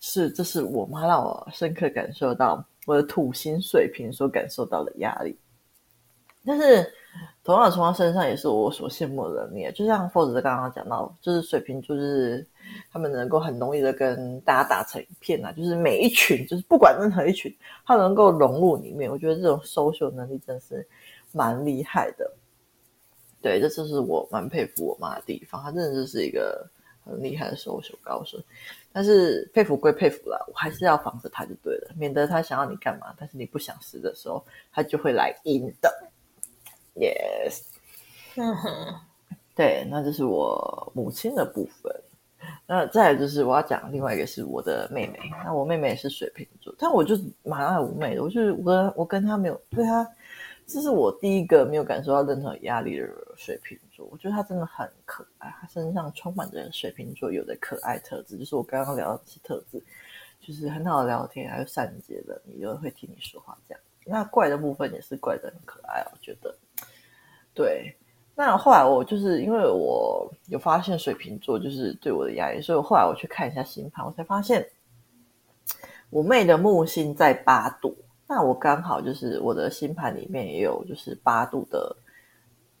[0.00, 5.38] 是这是我妈让我深刻感受到我的土星水平所感受到的压力，
[6.44, 6.92] 但是。
[7.44, 9.70] 同样，从他身上也是我所羡慕的能力。
[9.72, 12.44] 就像 f o r 刚刚讲到，就是水瓶，就是
[12.90, 17.54] 他们能够很容易的跟大家打成一片啊，就是每一群，就是不管任何一群，
[17.84, 19.10] 他能够融入里面。
[19.10, 20.86] 我觉得这种收秀能力真是
[21.32, 22.30] 蛮厉害的。
[23.42, 26.66] 对，这就是我蛮佩服我妈的地方，她真的就是一个
[27.04, 28.38] 很厉害的收秀高手。
[28.90, 34.42] 但是佩服归佩服啦，我还是要防着她就对了，免得她想要你干嘛，但是你不想死的时候，
[34.72, 35.92] 她就会来阴的。
[36.94, 37.62] Yes，
[38.36, 39.00] 嗯哼，
[39.54, 41.92] 对，那就是我母亲的部分。
[42.66, 45.18] 那再来就是我要讲另外一个是我的妹妹。
[45.44, 48.22] 那我妹妹也是水瓶座，但我就蛮爱我妹的。
[48.22, 50.06] 我就是我跟我跟她没有对她，
[50.66, 54.06] 这是我第一个没有感受到任何压力的水瓶座。
[54.10, 59.82] 我觉得她真的很可爱，她身上充满着水瓶座有的可爱特质，就是我刚刚聊的这些特质，
[60.40, 63.82] 就是很好的聊天，还有善解的，你就会听你说话这样。
[64.06, 66.54] 那怪的部分也是怪的很可爱，我觉得。
[67.54, 67.94] 对，
[68.34, 74.68] 那后来我就是因为我有发现水瓶座就是对我的压力，所以后来我去看一下星盘，我才发现
[76.10, 77.96] 我妹的木星在八度，
[78.26, 81.96] 那我刚好就是我的星盘里面也有就是八度的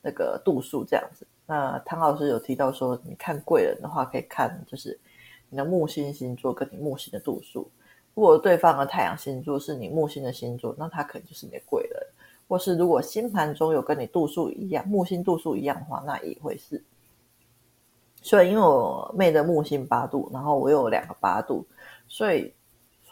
[0.02, 1.26] 那个度数这样子。
[1.46, 4.98] 那唐老师有提到说，你看贵人的话，可以看就是
[5.50, 7.70] 你的木星星座跟你木星的度数。
[8.14, 11.93] 如果对方的太阳星座是你木星的星座，那他可能就是你的贵人。
[12.46, 16.82] 或是如果星盘中有跟你度数一样，木星度数一样的话，那也会是。
[18.22, 21.66] 所以因为我妹的木星八度，然后我有两个八度，
[22.08, 22.52] 所以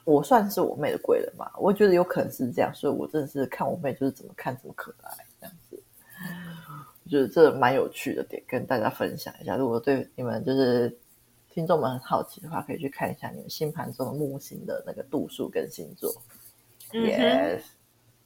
[0.04, 1.50] 我算是我妹的贵人嘛。
[1.58, 5.82] 我觉得有可能是这样，所以我真的是看我妹就是怎么看怎么可爱这样子。
[7.04, 9.54] 我觉得这蛮有趣的点，跟大家分享一下。
[9.56, 10.96] 如果对你们就是
[11.50, 16.10] 听众们很好奇的话，可以去看一下你们星盘中的木星的那个度数跟星座。
[16.94, 17.62] 嗯、Yes。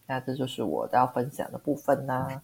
[0.07, 2.41] 那这就是我要分享的部分啦。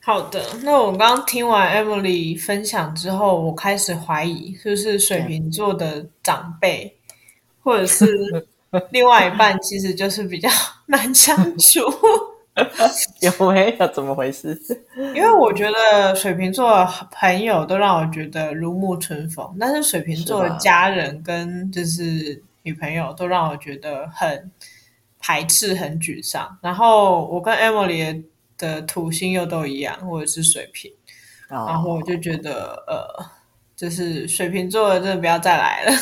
[0.00, 6.96] 好的，那我刚刚听完 Emily 分享之后，我开始怀疑是不是水瓶座的长辈，
[7.62, 8.06] 或者是
[8.90, 10.48] 另外一半，其实就是比较
[10.86, 11.80] 难相处。
[13.20, 13.88] 有没有？
[13.88, 14.58] 怎么回事？
[15.14, 22.42] 因为我觉得水瓶座的朋友都让我觉得如沐春风，但是水瓶座的家人跟就是。
[22.64, 24.50] 女朋友都让我觉得很
[25.28, 26.58] 排斥、很沮丧。
[26.62, 28.24] 然后我跟 Emily
[28.56, 30.90] 的土星又都一样，或者是水瓶，
[31.50, 33.26] 哦、然后我就觉得呃，
[33.76, 35.92] 就是水瓶座的真的不要再来了。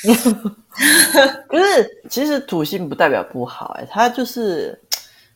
[1.46, 4.80] 可是其实土星不代表不好哎，它就是。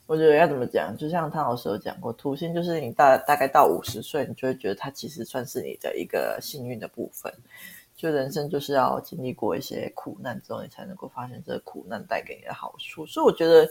[0.06, 7.32] 我觉得要怎么讲，就像汤老师有讲过，土星就是你大大概到五十岁，你就会觉得它其实算是你的一个幸运的部分。
[7.96, 13.06] 就人生就是要经历过一些苦难之后，你才能够发现这个苦难带给你的好处。
[13.06, 13.68] 所以我觉得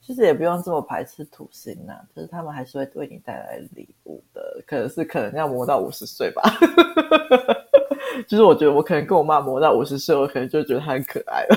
[0.00, 4.62] 其实也不用这么排斥土星呐、啊，就是他们还是会为你带来礼物的。
[4.66, 6.42] 可能是可能要磨到五十岁吧。
[8.26, 11.56] 就是我觉得我可能跟我妈磨到五十岁，我可能就觉得她很可爱了。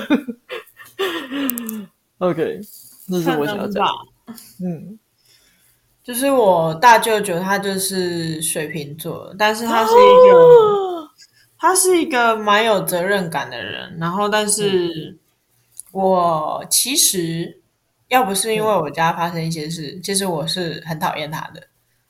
[2.18, 2.60] OK，
[3.08, 3.86] 这是我想要讲。
[4.62, 4.98] 嗯，
[6.02, 10.93] 就是我大舅舅，他就是水瓶座，但是他是一个，哦、
[11.58, 13.96] 他是一个蛮有责任感的人。
[13.98, 15.18] 然后，但是
[15.92, 17.60] 我其实
[18.08, 21.60] 要不是因为我家发生一些事，嗯、其实我是很讨厌他的。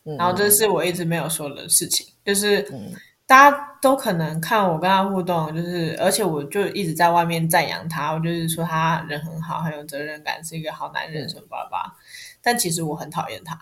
[0.05, 2.93] 嗯、然后，这是我一直没有说的事情，就是、嗯、
[3.27, 11.95] 大家都可能看我跟他互动，就是而且我就一直在外面赞扬他，我就是说他人很好，很有责任感，是一个好男人，什么爸爸。
[12.43, 13.59] 但其实我很讨厌他，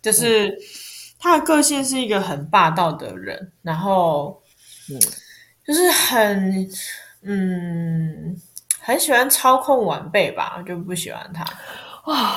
[0.00, 0.56] 就是
[1.18, 4.39] 他的个性是一个很霸道的人，然后，
[4.90, 5.00] 嗯，
[5.64, 6.70] 就是很，
[7.22, 8.36] 嗯，
[8.80, 11.44] 很喜欢操控晚辈吧，我就不喜欢他，
[12.06, 12.36] 哇，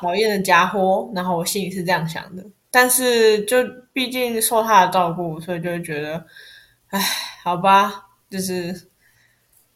[0.00, 1.10] 讨厌的家伙。
[1.14, 3.56] 然后我心里是这样想的，但是就
[3.92, 6.26] 毕竟受他的照顾，所以就会觉得，
[6.88, 7.00] 唉，
[7.42, 8.88] 好吧，就是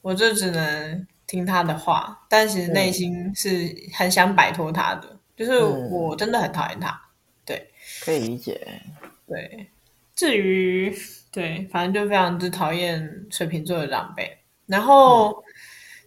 [0.02, 5.16] 我就只能听他的话，但其实内心是很想摆脱他的。
[5.36, 6.98] 就是我真的很讨厌他，嗯、
[7.44, 7.70] 对，
[8.04, 8.82] 可以理解。
[9.28, 9.68] 对，
[10.16, 10.92] 至于
[11.30, 14.38] 对，反正就非常之讨厌水瓶座的长辈。
[14.66, 15.34] 然后、嗯、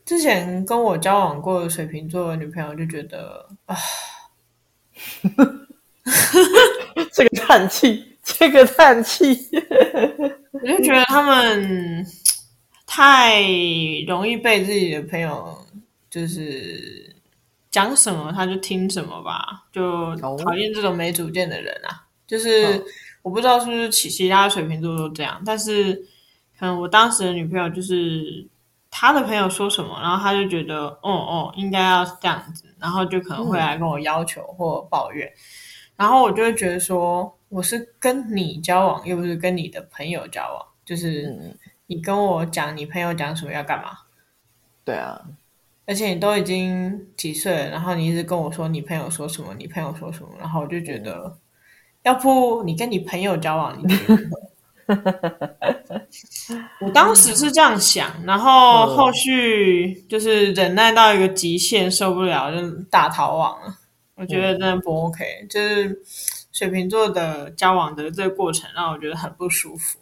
[0.05, 3.75] 之前跟我交往过的水瓶座的女朋友就觉得啊，
[7.13, 9.49] 这个叹气，这个叹气，
[10.51, 12.05] 我就觉得他们
[12.85, 13.41] 太
[14.07, 15.57] 容易被自己的朋友
[16.09, 17.09] 就是。
[17.71, 21.87] 讲什么他就听什么吧，就讨厌这种没主见的人啊。
[21.87, 21.99] Oh.
[22.27, 22.83] 就是
[23.21, 25.93] 我不知道是不是其其他水瓶座都这样，但是
[26.57, 28.47] 可能我当时的女朋友就是
[28.89, 35.33] 他的朋友说什么，然后他就觉得哦哦应该要这样子，然后就可能会来跟我要求或抱怨，嗯、
[35.97, 41.55] 然后我就会觉得说我是跟你交往，又不是跟你的朋友交往，就是
[41.87, 43.91] 你跟我讲你朋友讲什么要干嘛？
[44.83, 45.21] 对啊。
[45.87, 51.35] 而且你都已经几岁了，然后你一直跟我说你朋友说什么，你朋友说什么，然后我就觉得，
[52.03, 54.19] 要不你跟你朋友交往，你觉得？
[56.81, 63.77] 我当时是这样想，然后后续就是忍耐到一个极限，受不了就大逃亡了。
[64.15, 66.01] 我觉得真的不 OK，就是
[66.51, 69.99] 水瓶座的交往的这个过程让我觉得很不舒服，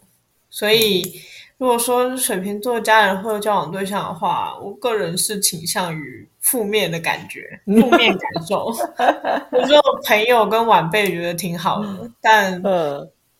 [0.48, 1.20] 所以。
[1.60, 8.72] 如果说水瓶座家人或者交往对象的话，我个人是倾向于负面的感觉，负面感受。
[9.56, 12.60] 有时候朋友跟晚辈觉得挺好的，但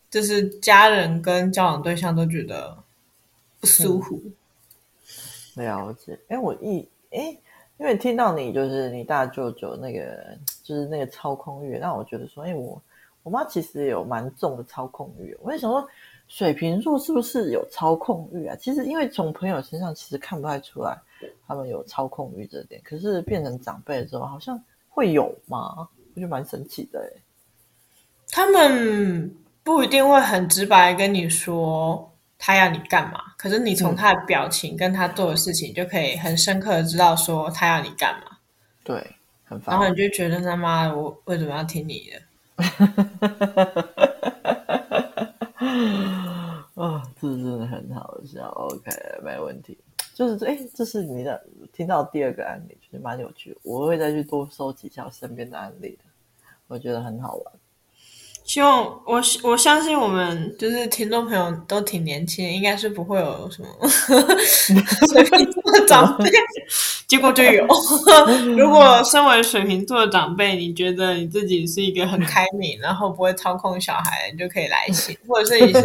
[0.09, 2.77] 就是家人跟交往对象都觉得
[3.59, 4.23] 不舒服。
[5.57, 6.17] 嗯、了解。
[6.29, 7.37] 哎，我一哎，
[7.79, 12.81] 因为听到你就是你大舅舅那个就是那个操控欲，让我觉得说，哎，我
[13.25, 15.37] 我妈其实有蛮重的操控欲。
[15.43, 15.85] 我也想说。
[16.31, 18.55] 水瓶座是不是有操控欲啊？
[18.55, 20.97] 其实因为从朋友身上其实看不太出来
[21.45, 25.89] 他们有操控欲这点，可是变成长辈之后好像会有吗？
[26.15, 27.21] 我觉得蛮神奇的诶。
[28.31, 32.09] 他们不一定会很直白跟你说
[32.39, 38.37] 他要你干嘛，可是你从他的表情跟他做的事情就可以很深刻的知道说他要你干嘛。
[38.85, 39.05] 对，
[39.45, 39.77] 很烦。
[39.77, 42.23] 然后你就觉得他妈我为什么要听你的？
[46.75, 48.49] 啊，这真的很好笑。
[48.49, 48.91] OK，
[49.23, 49.77] 没问题。
[50.15, 51.43] 就是，哎，这是你的
[51.73, 53.57] 听到第二个案例，就是蛮有趣的。
[53.63, 56.05] 我会再去多收集一下身边的案例的，
[56.67, 57.55] 我觉得很好玩。
[58.45, 66.31] 希望我我相信我们就是听众朋友都挺年轻，应该是不会有什么水瓶座的长辈，
[67.11, 67.67] 结果就有。
[68.57, 75.81] 如果身为水瓶座的长辈，你觉得你自己是一个很开明，然后不会操控小孩，你就可以来信； 或者是你是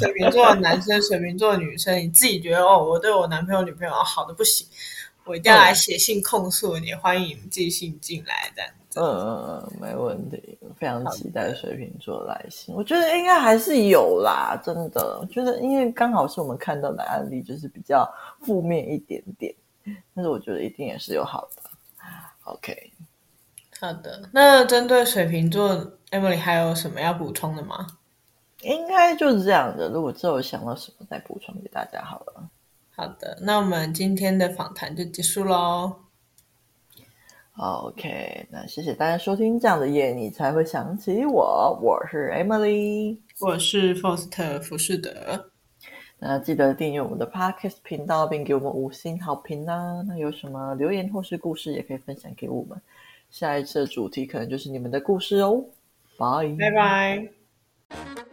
[0.00, 4.66] 水瓶座的男生、水瓶座的女生，你自己觉得哦，我对我男朋友、女朋友好的不行，
[5.26, 8.62] 我一定要来写信控诉你，欢迎寄信进来的。
[8.94, 12.74] 嗯嗯嗯，没问题，非常期待水瓶座来信。
[12.74, 15.18] 我觉得应该还是有啦，真的。
[15.20, 18.10] 我觉得因为刚好是我们看到的案例，就是比较
[18.40, 19.54] 负面一点点。
[20.14, 21.70] 但是我觉得一定也是有好的。
[22.44, 22.92] OK，
[23.78, 24.28] 好的。
[24.32, 27.86] 那针对水瓶座，Emily 还有什么要补充的吗？
[28.62, 29.88] 应该就是这样的。
[29.88, 32.50] 如果之后想到什么，再补充给大家好了。
[32.90, 35.96] 好的，那我们今天的访谈就结束喽。
[37.56, 39.60] OK，那谢谢大家收听。
[39.60, 45.50] 这样的夜你才会想起我，我是 Emily，我是 Faust 浮士德。
[46.22, 50.04] 那记得订阅我们的 Podcast 频道，并给我们五星好评啦。
[50.06, 52.78] 那有什么留言或是故事，也可以分享给我们。
[53.30, 55.64] 下一次的主题可能就是你们的故事哦。
[56.18, 58.29] 拜拜拜。